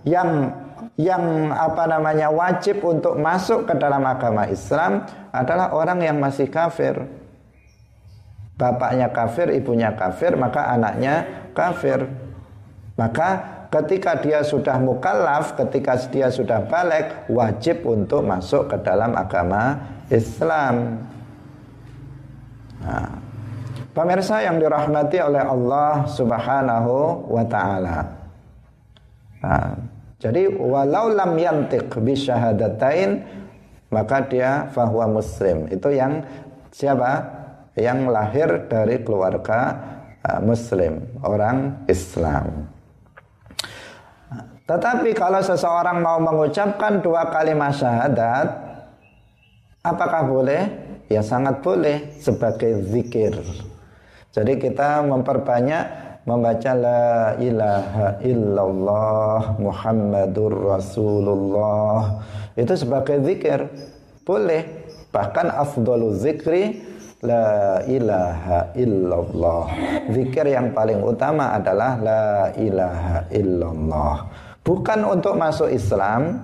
yang 0.02 0.50
yang 0.98 1.54
apa 1.54 1.86
namanya 1.86 2.28
wajib 2.28 2.82
untuk 2.82 3.16
masuk 3.16 3.70
ke 3.70 3.74
dalam 3.78 4.02
agama 4.02 4.50
Islam 4.50 5.06
adalah 5.30 5.72
orang 5.72 6.02
yang 6.02 6.18
masih 6.18 6.50
kafir. 6.50 7.06
Bapaknya 8.58 9.08
kafir, 9.10 9.48
ibunya 9.54 9.94
kafir, 9.94 10.36
maka 10.36 10.74
anaknya 10.74 11.46
kafir. 11.56 12.06
Maka 12.98 13.61
ketika 13.72 14.20
dia 14.20 14.44
sudah 14.44 14.76
mukallaf, 14.76 15.56
ketika 15.56 15.96
dia 16.12 16.28
sudah 16.28 16.60
balik, 16.68 17.24
wajib 17.32 17.88
untuk 17.88 18.20
masuk 18.20 18.68
ke 18.68 18.76
dalam 18.84 19.16
agama 19.16 19.80
Islam. 20.12 21.00
Nah, 22.84 23.16
pemirsa 23.96 24.44
yang 24.44 24.60
dirahmati 24.60 25.18
oleh 25.24 25.40
Allah 25.40 26.04
Subhanahu 26.04 27.24
wa 27.32 27.44
taala. 27.48 27.98
Nah, 29.40 29.72
jadi 30.20 30.52
walau 30.52 31.08
lam 31.10 31.32
yantiq 31.34 31.88
bisyahadatain 31.96 33.24
maka 33.88 34.24
dia 34.28 34.68
fahuwa 34.72 35.20
muslim. 35.20 35.68
Itu 35.72 35.92
yang 35.92 36.24
siapa? 36.72 37.40
Yang 37.72 37.98
lahir 38.12 38.48
dari 38.68 39.00
keluarga 39.00 39.80
uh, 40.28 40.40
muslim, 40.44 41.00
orang 41.24 41.88
Islam. 41.88 42.68
Tetapi 44.62 45.10
kalau 45.18 45.42
seseorang 45.42 45.98
mau 45.98 46.22
mengucapkan 46.22 47.02
dua 47.02 47.26
kalimat 47.34 47.74
syahadat, 47.74 48.46
apakah 49.82 50.22
boleh? 50.30 50.62
Ya 51.10 51.20
sangat 51.20 51.60
boleh 51.60 52.14
sebagai 52.22 52.78
zikir. 52.86 53.34
Jadi 54.32 54.56
kita 54.56 55.02
memperbanyak 55.04 55.84
membaca 56.24 56.72
la 56.72 57.34
ilaha 57.36 58.22
illallah 58.22 59.58
Muhammadur 59.58 60.72
Rasulullah. 60.72 62.22
Itu 62.54 62.78
sebagai 62.78 63.20
zikir. 63.26 63.66
Boleh. 64.22 64.88
Bahkan 65.12 65.52
afdalu 65.52 66.16
zikri 66.16 66.80
la 67.20 67.82
ilaha 67.84 68.72
illallah. 68.72 69.68
Zikir 70.08 70.48
yang 70.48 70.72
paling 70.72 71.02
utama 71.04 71.52
adalah 71.52 72.00
la 72.00 72.56
ilaha 72.56 73.28
illallah 73.28 74.31
bukan 74.62 75.00
untuk 75.06 75.34
masuk 75.38 75.68
Islam 75.70 76.42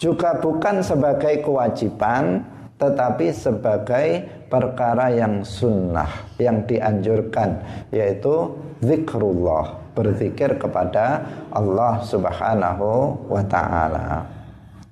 juga 0.00 0.34
bukan 0.42 0.82
sebagai 0.82 1.44
kewajiban 1.44 2.42
tetapi 2.82 3.30
sebagai 3.30 4.26
perkara 4.50 5.14
yang 5.14 5.46
sunnah 5.46 6.10
yang 6.42 6.66
dianjurkan 6.66 7.62
yaitu 7.94 8.50
zikrullah 8.82 9.78
berzikir 9.94 10.58
kepada 10.58 11.22
Allah 11.52 12.02
Subhanahu 12.02 13.14
wa 13.30 13.42
taala. 13.46 14.26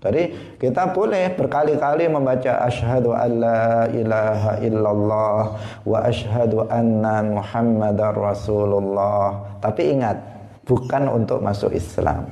Jadi 0.00 0.56
kita 0.56 0.96
boleh 0.96 1.36
berkali-kali 1.36 2.08
membaca 2.08 2.64
asyhadu 2.64 3.12
alla 3.12 3.84
ilaha 3.92 4.56
illallah 4.64 5.42
wa 5.84 5.98
asyhadu 6.08 6.64
anna 6.72 7.20
muhammadar 7.20 8.16
rasulullah. 8.16 9.44
Tapi 9.60 9.92
ingat, 9.92 10.16
bukan 10.70 11.10
untuk 11.10 11.42
masuk 11.42 11.74
Islam. 11.74 12.30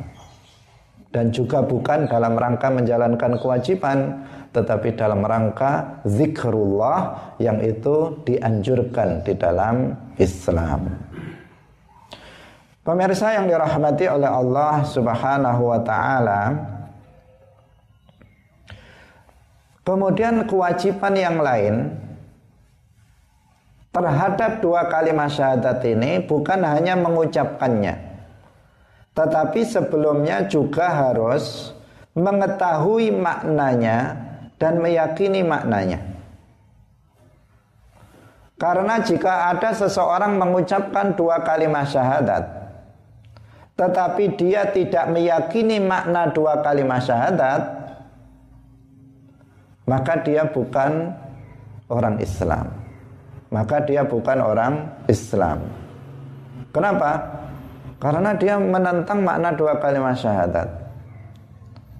Dan 1.10 1.34
juga 1.34 1.64
bukan 1.64 2.06
dalam 2.06 2.38
rangka 2.38 2.70
menjalankan 2.70 3.40
kewajiban, 3.42 4.22
tetapi 4.54 4.94
dalam 4.94 5.26
rangka 5.26 6.04
zikrullah 6.06 7.34
yang 7.42 7.58
itu 7.58 8.22
dianjurkan 8.22 9.26
di 9.26 9.34
dalam 9.34 9.98
Islam. 10.20 10.86
Pemirsa 12.86 13.36
yang 13.36 13.50
dirahmati 13.50 14.08
oleh 14.08 14.30
Allah 14.30 14.80
Subhanahu 14.84 15.62
wa 15.68 15.80
taala, 15.84 16.42
kemudian 19.84 20.44
kewajiban 20.48 21.12
yang 21.16 21.36
lain 21.40 21.92
terhadap 23.92 24.64
dua 24.64 24.88
kalimat 24.88 25.28
syahadat 25.28 25.84
ini 25.84 26.24
bukan 26.24 26.64
hanya 26.64 26.96
mengucapkannya, 26.96 28.07
tetapi 29.18 29.66
sebelumnya 29.66 30.46
juga 30.46 30.86
harus 30.86 31.74
mengetahui 32.14 33.10
maknanya 33.10 34.14
dan 34.62 34.78
meyakini 34.78 35.42
maknanya. 35.42 35.98
Karena 38.58 39.02
jika 39.02 39.50
ada 39.54 39.74
seseorang 39.74 40.38
mengucapkan 40.38 41.18
dua 41.18 41.42
kalimat 41.42 41.86
syahadat 41.86 42.58
tetapi 43.78 44.34
dia 44.34 44.66
tidak 44.74 45.06
meyakini 45.14 45.78
makna 45.78 46.30
dua 46.34 46.58
kalimat 46.62 46.98
syahadat 46.98 47.62
maka 49.86 50.18
dia 50.26 50.46
bukan 50.46 51.14
orang 51.88 52.18
Islam. 52.18 52.66
Maka 53.48 53.80
dia 53.80 54.04
bukan 54.04 54.38
orang 54.44 54.74
Islam. 55.08 55.64
Kenapa? 56.68 57.38
Karena 57.98 58.30
dia 58.38 58.54
menentang 58.58 59.26
makna 59.26 59.50
dua 59.54 59.78
kalimat 59.82 60.14
syahadat. 60.14 60.70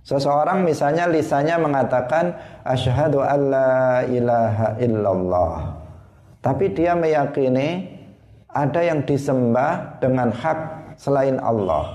Seseorang 0.07 0.65
misalnya 0.65 1.05
lisannya 1.05 1.59
mengatakan 1.61 2.33
asyhadu 2.65 3.21
alla 3.21 4.01
ilaha 4.09 4.79
illallah. 4.81 5.55
Tapi 6.41 6.73
dia 6.73 6.95
meyakini 6.95 7.99
ada 8.49 8.81
yang 8.81 9.05
disembah 9.05 10.01
dengan 10.01 10.33
hak 10.33 10.59
selain 10.97 11.37
Allah. 11.43 11.93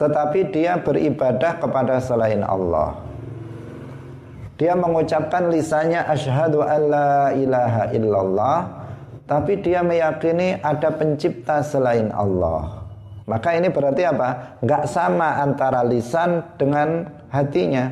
Tetapi 0.00 0.54
dia 0.54 0.80
beribadah 0.80 1.60
kepada 1.60 2.00
selain 2.00 2.40
Allah. 2.40 2.96
Dia 4.56 4.78
mengucapkan 4.78 5.50
lisannya 5.50 6.06
asyhadu 6.06 6.62
alla 6.62 7.34
ilaha 7.34 7.90
illallah, 7.92 8.58
tapi 9.26 9.58
dia 9.58 9.82
meyakini 9.82 10.58
ada 10.62 10.90
pencipta 10.94 11.60
selain 11.60 12.08
Allah. 12.14 12.81
Maka 13.26 13.54
ini 13.54 13.70
berarti 13.70 14.02
apa? 14.02 14.58
Enggak 14.62 14.90
sama 14.90 15.38
antara 15.42 15.86
lisan 15.86 16.42
dengan 16.58 17.06
hatinya. 17.30 17.90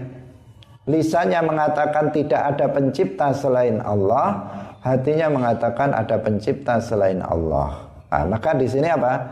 Lisannya 0.91 1.41
mengatakan 1.47 2.11
tidak 2.11 2.57
ada 2.57 2.67
pencipta 2.67 3.31
selain 3.31 3.79
Allah, 3.79 4.51
hatinya 4.83 5.31
mengatakan 5.31 5.95
ada 5.95 6.19
pencipta 6.19 6.83
selain 6.83 7.23
Allah. 7.23 7.87
Nah, 8.11 8.27
maka 8.27 8.59
di 8.59 8.67
sini 8.67 8.91
apa? 8.91 9.23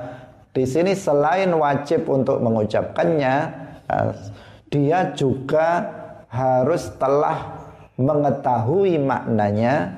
Di 0.55 0.63
sini 0.63 0.95
selain 0.95 1.51
wajib 1.51 2.07
untuk 2.07 2.39
mengucapkannya, 2.39 3.35
eh, 3.91 4.11
dia 4.71 5.11
juga 5.19 5.83
harus 6.31 6.93
telah 7.01 7.59
mengetahui 7.99 9.03
maknanya 9.03 9.98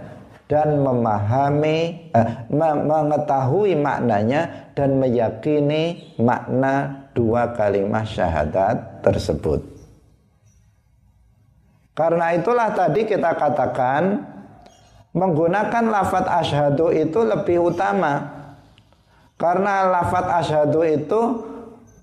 dan 0.51 0.83
memahami 0.83 2.11
eh, 2.11 2.29
mengetahui 2.51 3.79
maknanya 3.79 4.75
dan 4.75 4.99
meyakini 4.99 6.11
makna 6.19 7.07
dua 7.15 7.55
kalimat 7.55 8.03
syahadat 8.03 8.99
tersebut. 9.07 9.63
Karena 11.95 12.35
itulah 12.35 12.75
tadi 12.75 13.07
kita 13.07 13.31
katakan 13.39 14.27
menggunakan 15.15 15.85
lafat 15.87 16.27
asyhadu 16.43 16.91
itu 16.99 17.23
lebih 17.23 17.71
utama. 17.71 18.43
Karena 19.39 19.87
lafat 19.87 20.27
asyhadu 20.43 20.83
itu 20.83 21.21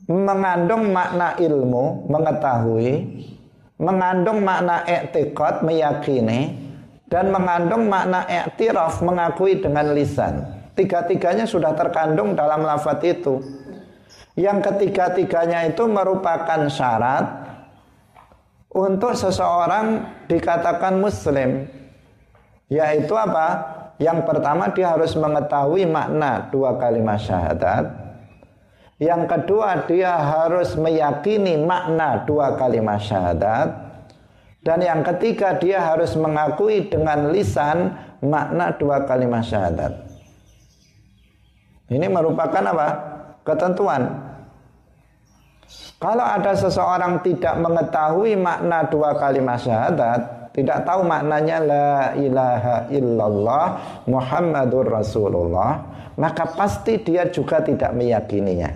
mengandung 0.08 0.96
makna 0.96 1.36
ilmu, 1.36 2.08
mengetahui, 2.08 2.92
mengandung 3.76 4.40
makna 4.40 4.88
i'tiqad, 4.88 5.68
meyakini, 5.68 6.67
dan 7.08 7.32
mengandung 7.32 7.88
makna 7.88 8.28
i'tiraf, 8.28 9.00
mengakui 9.04 9.60
dengan 9.60 9.96
lisan. 9.96 10.44
Tiga-tiganya 10.76 11.48
sudah 11.48 11.74
terkandung 11.74 12.38
dalam 12.38 12.62
lafat 12.62 13.02
itu. 13.08 13.42
Yang 14.38 14.70
ketiga-tiganya 14.70 15.66
itu 15.66 15.90
merupakan 15.90 16.70
syarat 16.70 17.26
untuk 18.70 19.18
seseorang 19.18 20.06
dikatakan 20.30 21.02
muslim 21.02 21.66
yaitu 22.70 23.16
apa? 23.18 23.74
Yang 23.98 24.30
pertama 24.30 24.70
dia 24.70 24.94
harus 24.94 25.18
mengetahui 25.18 25.90
makna 25.90 26.54
dua 26.54 26.78
kalimat 26.78 27.18
syahadat. 27.18 27.90
Yang 29.02 29.24
kedua 29.26 29.90
dia 29.90 30.14
harus 30.14 30.78
meyakini 30.78 31.58
makna 31.58 32.22
dua 32.30 32.54
kalimat 32.54 33.02
syahadat. 33.02 33.87
Dan 34.68 34.84
yang 34.84 35.00
ketiga 35.00 35.56
dia 35.56 35.80
harus 35.80 36.12
mengakui 36.20 36.92
dengan 36.92 37.32
lisan 37.32 37.96
makna 38.20 38.76
dua 38.76 39.08
kalimat 39.08 39.48
syahadat. 39.48 39.96
Ini 41.88 42.12
merupakan 42.12 42.60
apa? 42.76 42.88
Ketentuan 43.48 44.28
kalau 45.98 46.22
ada 46.22 46.54
seseorang 46.54 47.26
tidak 47.26 47.58
mengetahui 47.58 48.38
makna 48.38 48.86
dua 48.86 49.18
kalimat 49.18 49.58
syahadat, 49.58 50.54
tidak 50.54 50.86
tahu 50.86 51.02
maknanya 51.02 51.58
la 51.58 51.90
ilaha 52.14 52.86
illallah 52.94 53.66
Muhammadur 54.06 54.86
Rasulullah, 54.94 55.82
maka 56.22 56.54
pasti 56.54 57.02
dia 57.02 57.26
juga 57.34 57.66
tidak 57.66 57.98
meyakininya. 57.98 58.70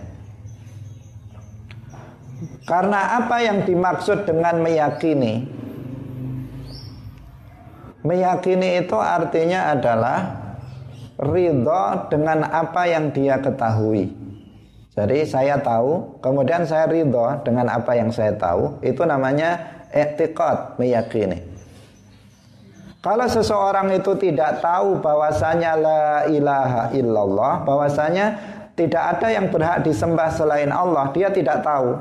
Karena 2.66 3.22
apa 3.22 3.38
yang 3.38 3.70
dimaksud 3.70 4.26
dengan 4.26 4.58
meyakini? 4.58 5.61
Meyakini 8.02 8.82
itu 8.82 8.98
artinya 8.98 9.78
adalah 9.78 10.42
ridho 11.22 12.10
dengan 12.10 12.50
apa 12.50 12.90
yang 12.90 13.14
dia 13.14 13.38
ketahui. 13.38 14.10
Jadi 14.92 15.24
saya 15.24 15.62
tahu, 15.62 16.20
kemudian 16.20 16.66
saya 16.66 16.90
ridho 16.90 17.40
dengan 17.46 17.70
apa 17.70 17.94
yang 17.94 18.10
saya 18.10 18.34
tahu, 18.36 18.82
itu 18.82 19.06
namanya 19.06 19.86
etikot, 19.94 20.82
meyakini. 20.82 21.46
Kalau 23.02 23.26
seseorang 23.26 23.94
itu 23.98 24.14
tidak 24.18 24.62
tahu 24.62 25.02
bahwasanya 25.02 25.72
la 25.78 26.04
ilaha 26.30 26.84
illallah, 26.94 27.66
bahwasanya 27.66 28.26
tidak 28.78 29.18
ada 29.18 29.28
yang 29.30 29.50
berhak 29.50 29.86
disembah 29.86 30.30
selain 30.34 30.70
Allah, 30.74 31.10
dia 31.14 31.30
tidak 31.30 31.62
tahu. 31.62 31.98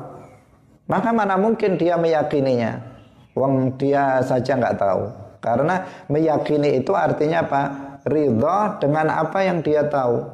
Maka 0.89 1.13
mana 1.13 1.37
mungkin 1.37 1.77
dia 1.77 1.95
meyakininya? 2.01 2.81
Wong 3.37 3.79
dia 3.79 4.21
saja 4.27 4.59
nggak 4.59 4.77
tahu. 4.81 5.30
Karena 5.41 6.05
meyakini 6.13 6.81
itu 6.85 6.93
artinya 6.93 7.45
apa? 7.45 7.63
Ridho 8.05 8.81
dengan 8.81 9.13
apa 9.13 9.45
yang 9.45 9.61
dia 9.61 9.85
tahu. 9.89 10.25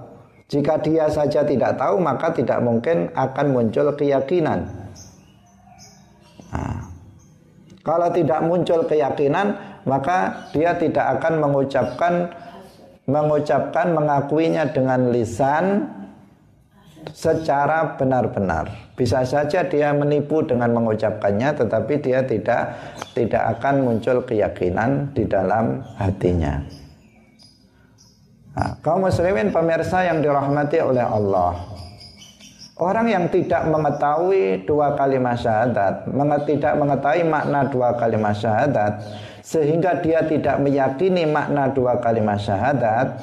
Jika 0.46 0.78
dia 0.78 1.10
saja 1.10 1.42
tidak 1.42 1.74
tahu 1.74 1.98
maka 1.98 2.30
tidak 2.30 2.62
mungkin 2.62 3.10
akan 3.14 3.46
muncul 3.50 3.90
keyakinan. 3.98 4.66
Nah, 6.54 6.86
kalau 7.82 8.08
tidak 8.14 8.46
muncul 8.46 8.86
keyakinan 8.86 9.58
maka 9.86 10.50
dia 10.54 10.78
tidak 10.78 11.18
akan 11.18 11.42
mengucapkan 11.42 12.30
mengucapkan 13.06 13.94
mengakuinya 13.94 14.70
dengan 14.70 15.10
lisan 15.14 15.86
secara 17.12 17.94
benar-benar. 17.94 18.70
Bisa 18.96 19.22
saja 19.22 19.62
dia 19.66 19.92
menipu 19.92 20.40
dengan 20.42 20.72
mengucapkannya 20.72 21.54
tetapi 21.60 22.00
dia 22.00 22.24
tidak 22.24 22.74
tidak 23.12 23.42
akan 23.58 23.84
muncul 23.84 24.24
keyakinan 24.24 25.12
di 25.12 25.28
dalam 25.28 25.84
hatinya. 26.00 26.64
Nah, 28.56 28.72
kaum 28.80 29.04
muslimin 29.04 29.52
pemirsa 29.52 30.08
yang 30.08 30.24
dirahmati 30.24 30.80
oleh 30.80 31.04
Allah. 31.04 31.76
Orang 32.76 33.08
yang 33.08 33.28
tidak 33.32 33.68
mengetahui 33.68 34.64
dua 34.68 34.96
kalimat 34.96 35.36
syahadat, 35.36 36.08
tidak 36.44 36.76
mengetahui 36.76 37.24
makna 37.24 37.68
dua 37.72 37.96
kalimat 37.96 38.36
syahadat, 38.36 39.00
sehingga 39.40 40.00
dia 40.04 40.20
tidak 40.28 40.60
meyakini 40.60 41.24
makna 41.24 41.72
dua 41.72 41.96
kalimat 42.04 42.36
syahadat, 42.36 43.16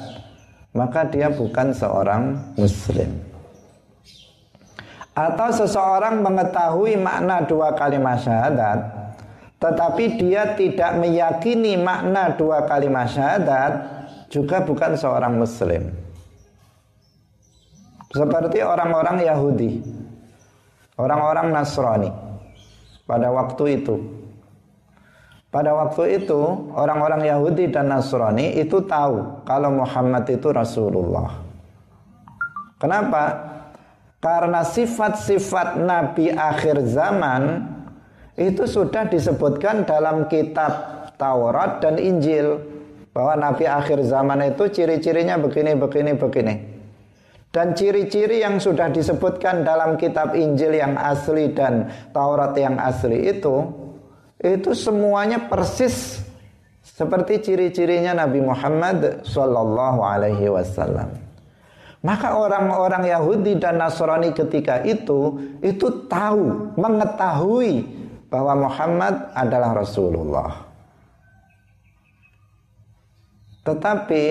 maka 0.73 1.05
dia 1.05 1.29
bukan 1.29 1.69
seorang 1.69 2.53
muslim. 2.57 3.13
Atau 5.13 5.53
seseorang 5.53 6.25
mengetahui 6.25 6.97
makna 6.97 7.45
dua 7.45 7.77
kalimat 7.77 8.17
syahadat, 8.17 8.81
tetapi 9.61 10.17
dia 10.17 10.57
tidak 10.57 10.97
meyakini 10.97 11.77
makna 11.77 12.33
dua 12.33 12.65
kalimat 12.65 13.05
syahadat, 13.05 13.71
juga 14.33 14.65
bukan 14.65 14.97
seorang 14.97 15.37
muslim. 15.37 15.93
Seperti 18.09 18.65
orang-orang 18.65 19.21
Yahudi, 19.21 19.85
orang-orang 20.97 21.53
Nasrani 21.53 22.09
pada 23.05 23.29
waktu 23.29 23.81
itu. 23.81 23.95
Pada 25.53 25.77
waktu 25.77 26.25
itu 26.25 26.73
orang-orang 26.73 27.29
Yahudi 27.29 27.69
dan 27.69 27.93
Nasrani 27.93 28.57
itu 28.57 28.81
tahu 28.89 29.45
kalau 29.45 29.69
Muhammad 29.69 30.25
itu 30.25 30.49
Rasulullah. 30.49 31.37
Kenapa? 32.81 33.52
Karena 34.23 34.63
sifat-sifat 34.63 35.83
Nabi 35.83 36.31
akhir 36.31 36.79
zaman 36.87 37.67
itu 38.39 38.63
sudah 38.63 39.11
disebutkan 39.11 39.83
dalam 39.83 40.31
kitab 40.31 41.03
Taurat 41.19 41.83
dan 41.83 41.99
Injil 41.99 42.55
bahwa 43.13 43.51
nabi 43.51 43.69
akhir 43.69 44.01
zaman 44.09 44.55
itu 44.55 44.63
ciri-cirinya 44.71 45.35
begini 45.37 45.75
begini 45.75 46.11
begini. 46.15 46.55
Dan 47.53 47.77
ciri-ciri 47.77 48.41
yang 48.41 48.57
sudah 48.57 48.89
disebutkan 48.89 49.61
dalam 49.61 49.99
kitab 49.99 50.33
Injil 50.33 50.73
yang 50.73 50.97
asli 50.97 51.53
dan 51.53 51.91
Taurat 52.09 52.57
yang 52.57 52.81
asli 52.81 53.29
itu 53.29 53.69
itu 54.41 54.71
semuanya 54.73 55.51
persis 55.51 56.25
seperti 56.81 57.43
ciri-cirinya 57.43 58.25
Nabi 58.25 58.41
Muhammad 58.41 59.21
sallallahu 59.27 59.99
alaihi 60.01 60.49
wasallam. 60.49 61.32
Maka 62.03 62.35
orang-orang 62.35 63.07
Yahudi 63.07 63.55
dan 63.55 63.79
Nasrani 63.79 64.35
ketika 64.35 64.83
itu 64.83 65.39
itu 65.63 65.87
tahu, 66.11 66.75
mengetahui 66.75 67.87
bahwa 68.27 68.67
Muhammad 68.67 69.31
adalah 69.31 69.71
Rasulullah. 69.71 70.67
Tetapi 73.63 74.25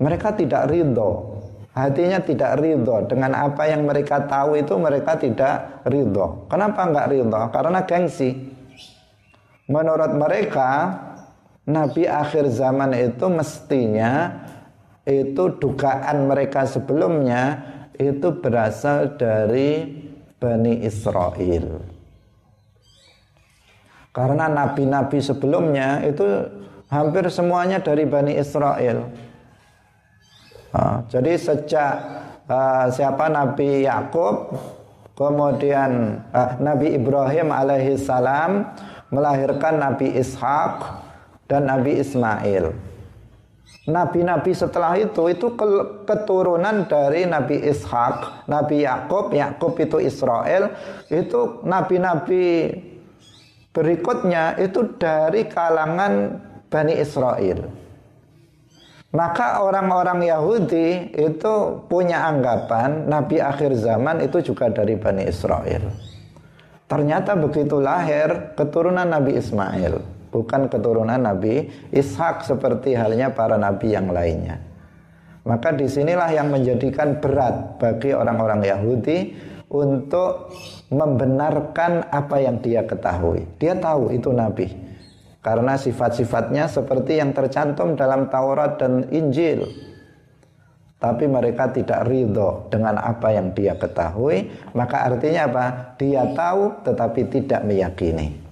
mereka 0.00 0.32
tidak 0.32 0.72
ridho 0.72 1.36
Hatinya 1.70 2.18
tidak 2.18 2.58
ridho 2.58 3.04
Dengan 3.06 3.36
apa 3.36 3.68
yang 3.68 3.84
mereka 3.84 4.24
tahu 4.24 4.56
itu 4.58 4.74
mereka 4.80 5.20
tidak 5.20 5.84
ridho 5.86 6.48
Kenapa 6.48 6.88
nggak 6.88 7.08
ridho? 7.12 7.40
Karena 7.52 7.84
gengsi 7.84 8.32
Menurut 9.68 10.16
mereka 10.16 10.96
Nabi 11.68 12.08
akhir 12.08 12.50
zaman 12.50 12.96
itu 12.96 13.30
mestinya 13.30 14.42
Itu 15.08 15.56
dugaan 15.56 16.28
mereka 16.28 16.68
sebelumnya 16.68 17.56
Itu 17.96 18.36
berasal 18.40 19.16
dari 19.16 19.88
Bani 20.36 20.84
Israel 20.84 21.80
Karena 24.10 24.50
nabi-nabi 24.50 25.22
sebelumnya 25.22 26.02
itu 26.02 26.26
hampir 26.90 27.30
semuanya 27.30 27.78
dari 27.78 28.04
Bani 28.04 28.34
Israel. 28.34 29.06
Jadi 31.06 31.32
sejak 31.38 31.94
siapa 32.90 33.30
Nabi 33.30 33.86
Yakub, 33.86 34.54
kemudian 35.14 36.22
Nabi 36.58 36.98
Ibrahim 36.98 37.54
alaihi 37.54 37.94
salam 37.94 38.66
melahirkan 39.14 39.78
Nabi 39.78 40.18
Ishak 40.18 40.82
dan 41.46 41.70
Nabi 41.70 42.02
Ismail. 42.02 42.89
Nabi-nabi 43.88 44.52
setelah 44.52 44.92
itu 45.00 45.32
itu 45.32 45.56
keturunan 46.04 46.84
dari 46.84 47.24
Nabi 47.24 47.64
Ishak, 47.64 48.44
Nabi 48.44 48.84
Yakub, 48.84 49.32
Yakub 49.32 49.72
itu 49.80 49.96
Israel, 50.04 50.76
itu 51.08 51.64
nabi-nabi 51.64 52.76
berikutnya 53.72 54.60
itu 54.60 54.84
dari 55.00 55.48
kalangan 55.48 56.36
Bani 56.68 56.94
Israel. 57.00 57.72
Maka 59.10 59.64
orang-orang 59.64 60.22
Yahudi 60.22 61.16
itu 61.18 61.82
punya 61.90 62.30
anggapan 62.30 63.10
Nabi 63.10 63.42
akhir 63.42 63.74
zaman 63.80 64.22
itu 64.22 64.38
juga 64.52 64.70
dari 64.70 64.94
Bani 64.94 65.26
Israel. 65.26 65.88
Ternyata 66.86 67.34
begitu 67.34 67.82
lahir 67.82 68.54
keturunan 68.54 69.06
Nabi 69.06 69.34
Ismail, 69.34 69.98
bukan 70.30 70.70
keturunan 70.70 71.20
Nabi 71.20 71.68
Ishak 71.90 72.46
seperti 72.46 72.94
halnya 72.94 73.34
para 73.34 73.58
nabi 73.58 73.92
yang 73.94 74.10
lainnya. 74.10 74.62
Maka 75.44 75.74
di 75.74 75.90
sinilah 75.90 76.30
yang 76.30 76.48
menjadikan 76.52 77.18
berat 77.18 77.80
bagi 77.80 78.14
orang-orang 78.14 78.60
Yahudi 78.64 79.18
untuk 79.70 80.54
membenarkan 80.90 82.10
apa 82.10 82.36
yang 82.42 82.58
dia 82.62 82.84
ketahui. 82.84 83.46
Dia 83.58 83.78
tahu 83.78 84.14
itu 84.14 84.30
nabi 84.34 84.90
karena 85.40 85.80
sifat-sifatnya 85.80 86.68
seperti 86.68 87.16
yang 87.16 87.32
tercantum 87.32 87.96
dalam 87.96 88.28
Taurat 88.28 88.76
dan 88.76 89.08
Injil. 89.08 89.64
Tapi 91.00 91.24
mereka 91.24 91.72
tidak 91.72 92.04
ridho 92.04 92.68
dengan 92.68 93.00
apa 93.00 93.32
yang 93.32 93.56
dia 93.56 93.72
ketahui, 93.72 94.52
maka 94.76 95.08
artinya 95.08 95.48
apa? 95.48 95.66
Dia 95.96 96.28
tahu 96.36 96.84
tetapi 96.84 97.20
tidak 97.32 97.64
meyakini. 97.64 98.49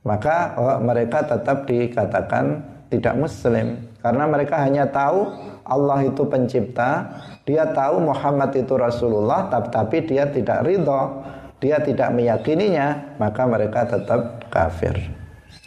Maka 0.00 0.56
oh, 0.56 0.80
mereka 0.80 1.24
tetap 1.24 1.68
dikatakan 1.68 2.64
tidak 2.88 3.14
muslim. 3.16 3.90
Karena 4.00 4.24
mereka 4.24 4.64
hanya 4.64 4.88
tahu 4.88 5.28
Allah 5.64 6.08
itu 6.08 6.24
pencipta, 6.24 7.20
dia 7.44 7.68
tahu 7.68 8.00
Muhammad 8.00 8.50
itu 8.56 8.74
Rasulullah, 8.74 9.46
tapi 9.52 10.08
dia 10.08 10.24
tidak 10.32 10.64
ridho, 10.64 11.20
dia 11.60 11.78
tidak 11.84 12.10
meyakininya, 12.16 13.20
maka 13.20 13.44
mereka 13.44 13.84
tetap 13.84 14.48
kafir. 14.48 14.96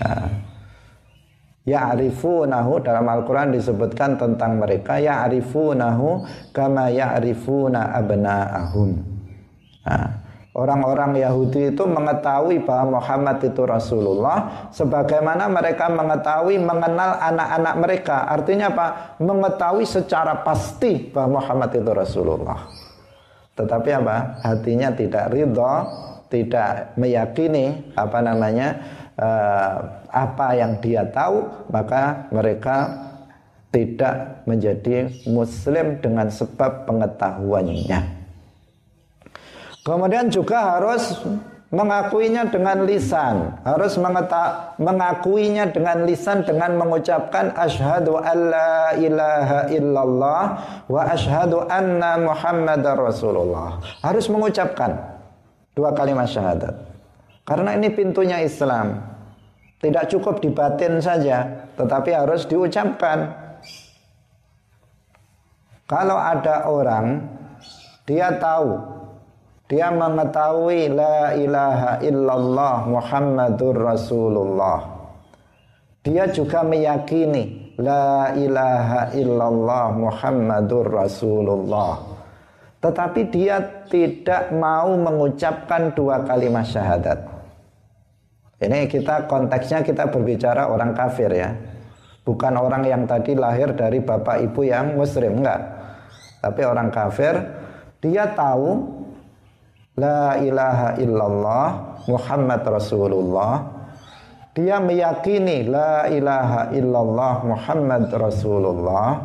Nah, 0.01 0.27
Ya'rifunahu 1.63 2.83
dalam 2.83 3.07
Al-Quran 3.07 3.55
disebutkan 3.55 4.19
tentang 4.19 4.59
mereka 4.59 4.99
Ya'rifunahu 4.99 6.27
kama 6.51 6.91
ya'rifuna 6.91 7.95
abna'ahum. 8.03 8.89
Nah, 9.87 10.22
Orang-orang 10.53 11.17
Yahudi 11.17 11.73
itu 11.73 11.81
mengetahui 11.81 12.61
bahwa 12.61 13.01
Muhammad 13.01 13.41
itu 13.41 13.65
Rasulullah 13.65 14.69
Sebagaimana 14.69 15.49
mereka 15.49 15.89
mengetahui 15.89 16.61
mengenal 16.61 17.17
anak-anak 17.17 17.75
mereka 17.81 18.17
Artinya 18.29 18.69
apa? 18.69 19.17
Mengetahui 19.17 19.81
secara 19.81 20.45
pasti 20.45 21.09
bahwa 21.09 21.41
Muhammad 21.41 21.73
itu 21.73 21.89
Rasulullah 21.89 22.69
Tetapi 23.57 23.89
apa? 23.97 24.17
Hatinya 24.45 24.93
tidak 24.93 25.33
ridho 25.33 25.73
Tidak 26.29 27.01
meyakini 27.01 27.97
Apa 27.97 28.21
namanya? 28.21 28.77
uh, 29.17 29.75
apa 30.09 30.47
yang 30.57 30.77
dia 30.81 31.05
tahu 31.09 31.49
maka 31.69 32.29
mereka 32.29 33.09
tidak 33.73 34.45
menjadi 34.45 35.09
muslim 35.25 35.97
dengan 35.97 36.29
sebab 36.29 36.85
pengetahuannya. 36.85 38.22
Kemudian 39.83 40.31
juga 40.31 40.79
harus 40.79 41.19
mengakuinya 41.73 42.47
dengan 42.47 42.85
lisan, 42.85 43.59
harus 43.65 43.97
mengeta 43.97 44.77
mengakuinya 44.77 45.67
dengan 45.73 46.05
lisan 46.05 46.45
dengan 46.45 46.77
mengucapkan 46.77 47.49
asyhadu 47.57 48.21
alla 48.21 48.93
ilaha 48.95 49.67
illallah 49.73 50.43
wa 50.85 51.01
asyhadu 51.09 51.65
anna 51.65 52.15
muhammadar 52.21 52.95
rasulullah. 52.95 53.81
Harus 54.05 54.29
mengucapkan 54.29 54.95
dua 55.73 55.91
kalimat 55.91 56.29
syahadat. 56.29 56.77
Karena 57.43 57.75
ini 57.75 57.89
pintunya 57.91 58.39
Islam. 58.39 59.03
Tidak 59.83 60.15
cukup 60.15 60.39
dibatin 60.39 61.03
saja, 61.03 61.67
tetapi 61.75 62.15
harus 62.15 62.47
diucapkan. 62.47 63.35
Kalau 65.91 66.15
ada 66.15 66.71
orang 66.71 67.19
dia 68.07 68.31
tahu 68.39 68.92
dia 69.71 69.87
mengetahui 69.87 70.91
la 70.91 71.31
ilaha 71.39 72.03
illallah 72.03 72.83
Muhammadur 72.83 73.79
Rasulullah. 73.79 74.79
Dia 76.03 76.27
juga 76.27 76.67
meyakini 76.67 77.73
la 77.79 78.35
ilaha 78.35 79.15
illallah 79.15 79.85
Muhammadur 79.95 80.91
Rasulullah. 80.91 81.95
Tetapi 82.83 83.21
dia 83.31 83.63
tidak 83.87 84.51
mau 84.51 84.99
mengucapkan 84.99 85.95
dua 85.95 86.27
kalimat 86.27 86.67
syahadat. 86.67 87.23
Ini 88.59 88.91
kita 88.91 89.31
konteksnya 89.31 89.79
kita 89.79 90.11
berbicara 90.11 90.67
orang 90.67 90.91
kafir 90.91 91.31
ya. 91.31 91.55
Bukan 92.27 92.55
orang 92.59 92.83
yang 92.83 93.03
tadi 93.07 93.35
lahir 93.35 93.71
dari 93.71 94.03
bapak 94.03 94.43
ibu 94.43 94.67
yang 94.67 94.99
muslim 94.99 95.39
enggak. 95.39 95.59
Tapi 96.43 96.61
orang 96.67 96.91
kafir 96.91 97.39
dia 98.03 98.27
tahu 98.35 99.02
la 99.97 100.37
ilaha 100.41 100.97
illallah 100.97 101.65
Muhammad 102.09 102.61
Rasulullah. 102.65 103.53
Dia 104.53 104.77
meyakini 104.77 105.65
la 105.65 106.05
ilaha 106.09 106.69
illallah 106.73 107.33
Muhammad 107.41 108.05
Rasulullah, 108.13 109.17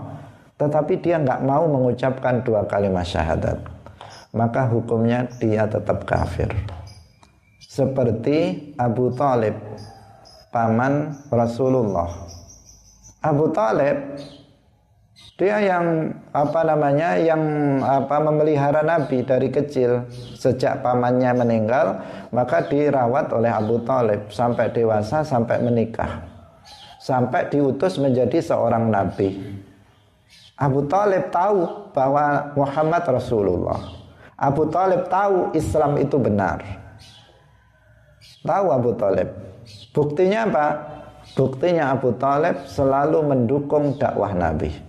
tetapi 0.56 1.04
dia 1.04 1.20
enggak 1.20 1.44
mau 1.44 1.68
mengucapkan 1.68 2.40
dua 2.40 2.64
kalimat 2.64 3.04
syahadat. 3.04 3.60
Maka 4.32 4.68
hukumnya 4.72 5.28
dia 5.36 5.68
tetap 5.68 6.04
kafir 6.08 6.52
seperti 7.78 8.72
Abu 8.74 9.14
Talib 9.14 9.54
paman 10.50 11.14
Rasulullah 11.30 12.10
Abu 13.22 13.54
Talib 13.54 14.18
dia 15.38 15.62
yang 15.62 16.10
apa 16.34 16.60
namanya 16.66 17.14
yang 17.14 17.40
apa 17.78 18.18
memelihara 18.18 18.82
Nabi 18.82 19.22
dari 19.22 19.54
kecil 19.54 20.02
sejak 20.34 20.82
pamannya 20.82 21.30
meninggal 21.30 22.02
maka 22.34 22.66
dirawat 22.66 23.30
oleh 23.30 23.48
Abu 23.48 23.78
Talib 23.86 24.34
sampai 24.34 24.74
dewasa 24.74 25.22
sampai 25.22 25.62
menikah 25.62 26.26
sampai 26.98 27.46
diutus 27.54 28.02
menjadi 28.02 28.42
seorang 28.42 28.90
Nabi 28.90 29.38
Abu 30.58 30.90
Talib 30.90 31.30
tahu 31.30 31.86
bahwa 31.94 32.50
Muhammad 32.58 33.06
Rasulullah 33.06 33.78
Abu 34.34 34.66
Talib 34.74 35.06
tahu 35.06 35.54
Islam 35.54 36.02
itu 36.02 36.18
benar 36.18 36.88
Tahu 38.48 38.66
Abu 38.70 38.94
Talib. 38.94 39.28
Buktinya 39.90 40.46
apa? 40.46 40.66
Buktinya 41.34 41.92
Abu 41.92 42.14
Talib 42.16 42.64
selalu 42.70 43.20
mendukung 43.26 43.98
dakwah 43.98 44.32
Nabi. 44.32 44.87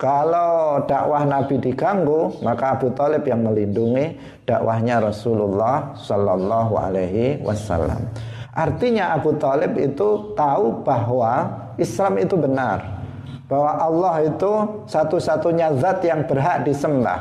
Kalau 0.00 0.80
dakwah 0.88 1.28
Nabi 1.28 1.60
diganggu, 1.60 2.40
maka 2.40 2.72
Abu 2.72 2.88
Talib 2.96 3.20
yang 3.28 3.44
melindungi 3.44 4.16
dakwahnya 4.48 4.96
Rasulullah 4.96 5.92
Sallallahu 5.92 6.72
Alaihi 6.72 7.44
Wasallam. 7.44 8.08
Artinya 8.56 9.12
Abu 9.12 9.36
Talib 9.36 9.76
itu 9.76 10.32
tahu 10.32 10.80
bahwa 10.80 11.52
Islam 11.76 12.16
itu 12.16 12.32
benar, 12.32 13.04
bahwa 13.44 13.76
Allah 13.76 14.14
itu 14.24 14.52
satu-satunya 14.88 15.76
zat 15.76 16.00
yang 16.00 16.24
berhak 16.24 16.64
disembah. 16.64 17.20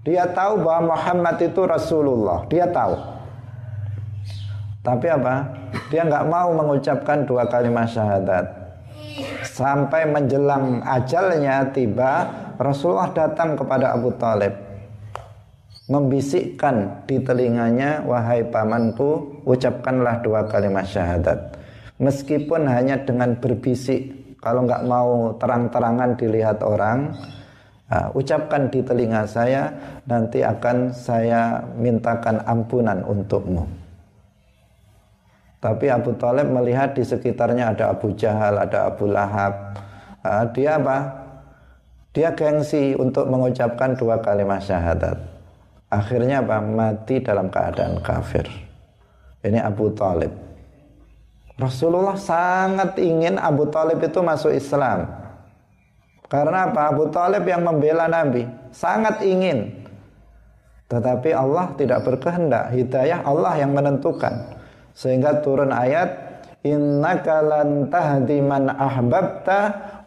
Dia 0.00 0.32
tahu 0.32 0.64
bahwa 0.64 0.96
Muhammad 0.96 1.36
itu 1.44 1.60
Rasulullah. 1.68 2.48
Dia 2.48 2.72
tahu. 2.72 2.96
Tapi 4.80 5.06
apa? 5.12 5.44
Dia 5.92 6.08
nggak 6.08 6.24
mau 6.24 6.56
mengucapkan 6.56 7.28
dua 7.28 7.44
kalimat 7.44 7.84
syahadat. 7.84 8.67
Sampai 9.58 10.06
menjelang 10.06 10.86
ajalnya 10.86 11.66
tiba, 11.74 12.30
Rasulullah 12.62 13.10
datang 13.10 13.58
kepada 13.58 13.90
Abu 13.90 14.14
Talib. 14.14 14.54
Membisikkan 15.90 17.02
di 17.10 17.18
telinganya, 17.18 18.06
wahai 18.06 18.46
pamanku, 18.46 19.42
ucapkanlah 19.42 20.22
dua 20.22 20.46
kalimat 20.46 20.86
syahadat. 20.86 21.58
Meskipun 21.98 22.70
hanya 22.70 23.02
dengan 23.02 23.34
berbisik, 23.34 24.38
kalau 24.38 24.62
nggak 24.62 24.86
mau 24.86 25.34
terang-terangan 25.42 26.14
dilihat 26.14 26.62
orang, 26.62 27.18
uh, 27.90 28.14
ucapkan 28.14 28.70
di 28.70 28.78
telinga 28.86 29.26
saya, 29.26 29.74
nanti 30.06 30.46
akan 30.46 30.94
saya 30.94 31.66
mintakan 31.74 32.46
ampunan 32.46 33.02
untukmu. 33.02 33.77
Tapi 35.58 35.90
Abu 35.90 36.14
Talib 36.14 36.54
melihat 36.54 36.94
di 36.94 37.02
sekitarnya 37.02 37.74
ada 37.74 37.90
Abu 37.90 38.14
Jahal, 38.14 38.62
ada 38.62 38.86
Abu 38.86 39.10
Lahab. 39.10 39.74
Uh, 40.22 40.46
dia 40.54 40.78
apa? 40.78 40.98
Dia 42.14 42.30
gengsi 42.34 42.94
untuk 42.94 43.26
mengucapkan 43.26 43.98
dua 43.98 44.22
kalimat 44.22 44.62
syahadat. 44.62 45.18
Akhirnya 45.90 46.46
apa? 46.46 46.62
Mati 46.62 47.18
dalam 47.18 47.50
keadaan 47.50 47.98
kafir. 47.98 48.46
Ini 49.42 49.58
Abu 49.58 49.90
Talib. 49.98 50.30
Rasulullah 51.58 52.14
sangat 52.14 52.94
ingin 53.02 53.34
Abu 53.34 53.66
Talib 53.66 53.98
itu 53.98 54.22
masuk 54.22 54.54
Islam. 54.54 55.10
Karena 56.30 56.70
apa? 56.70 56.94
Abu 56.94 57.10
Talib 57.10 57.42
yang 57.42 57.66
membela 57.66 58.06
Nabi 58.06 58.46
sangat 58.70 59.26
ingin. 59.26 59.74
Tetapi 60.86 61.34
Allah 61.34 61.74
tidak 61.74 62.06
berkehendak. 62.06 62.70
Hidayah 62.70 63.26
Allah 63.26 63.58
yang 63.58 63.74
menentukan. 63.74 64.57
Sehingga 64.98 65.38
turun 65.46 65.70
ayat 65.70 66.42
innaka 66.66 67.38
lan 67.38 67.86
tahdi 67.86 68.42
man 68.42 68.66
ahbabta 68.66 69.58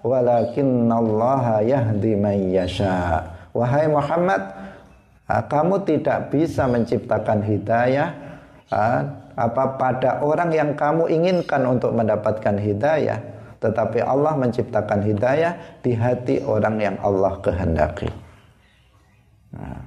walakinallaha 0.04 1.64
yahdi 1.64 2.20
man 2.20 2.52
yasha. 2.52 3.24
Wahai 3.56 3.88
Muhammad, 3.88 4.52
ah, 5.32 5.44
kamu 5.48 5.88
tidak 5.88 6.28
bisa 6.28 6.68
menciptakan 6.68 7.40
hidayah 7.40 8.12
ah, 8.68 9.32
apa 9.40 9.80
pada 9.80 10.20
orang 10.28 10.52
yang 10.52 10.76
kamu 10.76 11.08
inginkan 11.08 11.64
untuk 11.64 11.96
mendapatkan 11.96 12.60
hidayah 12.60 13.24
tetapi 13.62 14.02
Allah 14.02 14.34
menciptakan 14.42 15.06
hidayah 15.06 15.54
di 15.86 15.94
hati 15.94 16.42
orang 16.42 16.82
yang 16.82 16.98
Allah 16.98 17.38
kehendaki. 17.46 18.10
Nah, 19.54 19.86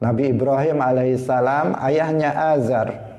Nabi 0.00 0.32
Ibrahim 0.32 0.80
alaihissalam 0.80 1.76
ayahnya 1.84 2.32
Azar 2.56 3.09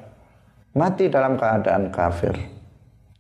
mati 0.76 1.12
dalam 1.12 1.36
keadaan 1.36 1.92
kafir. 1.92 2.36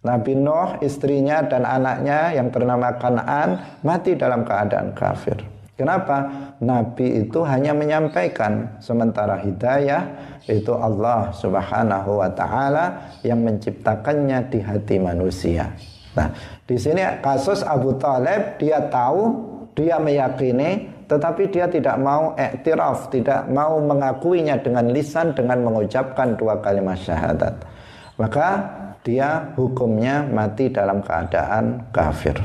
Nabi 0.01 0.33
Nuh 0.33 0.81
istrinya 0.81 1.45
dan 1.45 1.61
anaknya 1.61 2.33
yang 2.33 2.49
bernama 2.49 2.97
Kanaan 2.97 3.81
mati 3.85 4.17
dalam 4.17 4.41
keadaan 4.41 4.97
kafir. 4.97 5.37
Kenapa? 5.77 6.29
Nabi 6.61 7.25
itu 7.25 7.41
hanya 7.41 7.73
menyampaikan 7.73 8.77
sementara 8.77 9.41
hidayah 9.41 10.13
itu 10.45 10.73
Allah 10.77 11.33
Subhanahu 11.33 12.21
wa 12.21 12.29
taala 12.33 13.17
yang 13.25 13.41
menciptakannya 13.41 14.45
di 14.49 14.59
hati 14.61 15.01
manusia. 15.01 15.73
Nah, 16.13 16.29
di 16.69 16.77
sini 16.77 17.01
kasus 17.23 17.65
Abu 17.65 17.97
Talib 17.97 18.61
dia 18.61 18.83
tahu, 18.91 19.23
dia 19.73 19.97
meyakini, 19.97 20.90
tetapi 21.11 21.51
dia 21.51 21.67
tidak 21.67 21.99
mau 21.99 22.31
iktiraf, 22.39 23.11
tidak 23.11 23.51
mau 23.51 23.83
mengakuinya 23.83 24.55
dengan 24.63 24.87
lisan 24.95 25.35
dengan 25.35 25.59
mengucapkan 25.59 26.39
dua 26.39 26.63
kalimat 26.63 26.95
syahadat. 26.95 27.67
Maka 28.15 28.47
dia 29.03 29.51
hukumnya 29.59 30.23
mati 30.23 30.71
dalam 30.71 31.03
keadaan 31.03 31.91
kafir. 31.91 32.39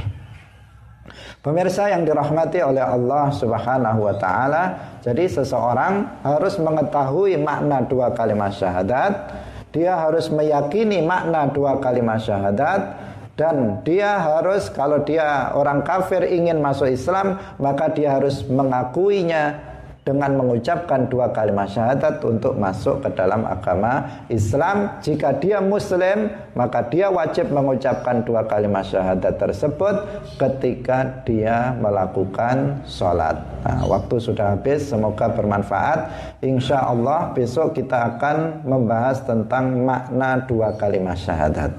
Pemirsa 1.39 1.95
yang 1.95 2.03
dirahmati 2.03 2.59
oleh 2.59 2.83
Allah 2.83 3.31
Subhanahu 3.31 4.03
wa 4.03 4.19
taala, 4.19 4.65
jadi 4.99 5.31
seseorang 5.31 6.27
harus 6.27 6.59
mengetahui 6.59 7.39
makna 7.39 7.87
dua 7.87 8.11
kalimat 8.19 8.51
syahadat, 8.51 9.31
dia 9.71 9.95
harus 9.95 10.27
meyakini 10.27 11.07
makna 11.07 11.47
dua 11.55 11.79
kalimat 11.79 12.19
syahadat 12.19 13.06
dan 13.37 13.85
dia 13.85 14.17
harus 14.17 14.73
kalau 14.73 15.05
dia 15.05 15.53
orang 15.53 15.85
kafir 15.85 16.25
ingin 16.25 16.59
masuk 16.59 16.89
Islam 16.89 17.37
maka 17.61 17.93
dia 17.93 18.17
harus 18.17 18.41
mengakuinya 18.49 19.77
dengan 20.07 20.39
mengucapkan 20.39 21.11
dua 21.11 21.35
kalimat 21.35 21.67
syahadat 21.67 22.23
untuk 22.23 22.55
masuk 22.55 23.03
ke 23.03 23.11
dalam 23.19 23.43
agama 23.43 24.23
Islam. 24.31 25.03
Jika 25.03 25.35
dia 25.43 25.59
muslim, 25.59 26.31
maka 26.55 26.87
dia 26.87 27.11
wajib 27.11 27.51
mengucapkan 27.51 28.23
dua 28.23 28.47
kalimat 28.47 28.87
syahadat 28.87 29.35
tersebut 29.35 30.07
ketika 30.39 31.27
dia 31.27 31.75
melakukan 31.83 32.87
sholat. 32.87 33.35
Nah, 33.67 33.83
waktu 33.91 34.23
sudah 34.23 34.55
habis, 34.55 34.87
semoga 34.87 35.27
bermanfaat. 35.27 36.07
Insya 36.39 36.87
Allah 36.87 37.35
besok 37.35 37.75
kita 37.75 38.15
akan 38.15 38.63
membahas 38.63 39.27
tentang 39.27 39.75
makna 39.83 40.47
dua 40.47 40.79
kalimat 40.79 41.19
syahadat. 41.19 41.75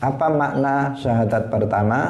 Apa 0.00 0.32
makna 0.32 0.96
syahadat 0.96 1.52
pertama 1.52 2.08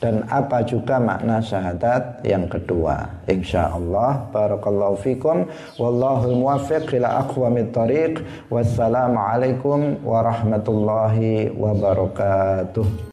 dan 0.00 0.24
apa 0.28 0.60
juga 0.64 1.00
makna 1.00 1.40
syahadat 1.40 2.20
yang 2.20 2.44
kedua. 2.48 3.08
Insyaallah 3.28 4.28
barakallahu 4.28 5.00
fikum 5.00 5.48
wallahu 5.80 6.36
muwaffiq 6.36 7.00
ila 7.00 7.24
aqwamit 7.24 7.72
thariq. 7.72 8.20
Wassalamualaikum 8.52 10.04
warahmatullahi 10.04 11.52
wabarakatuh. 11.56 13.08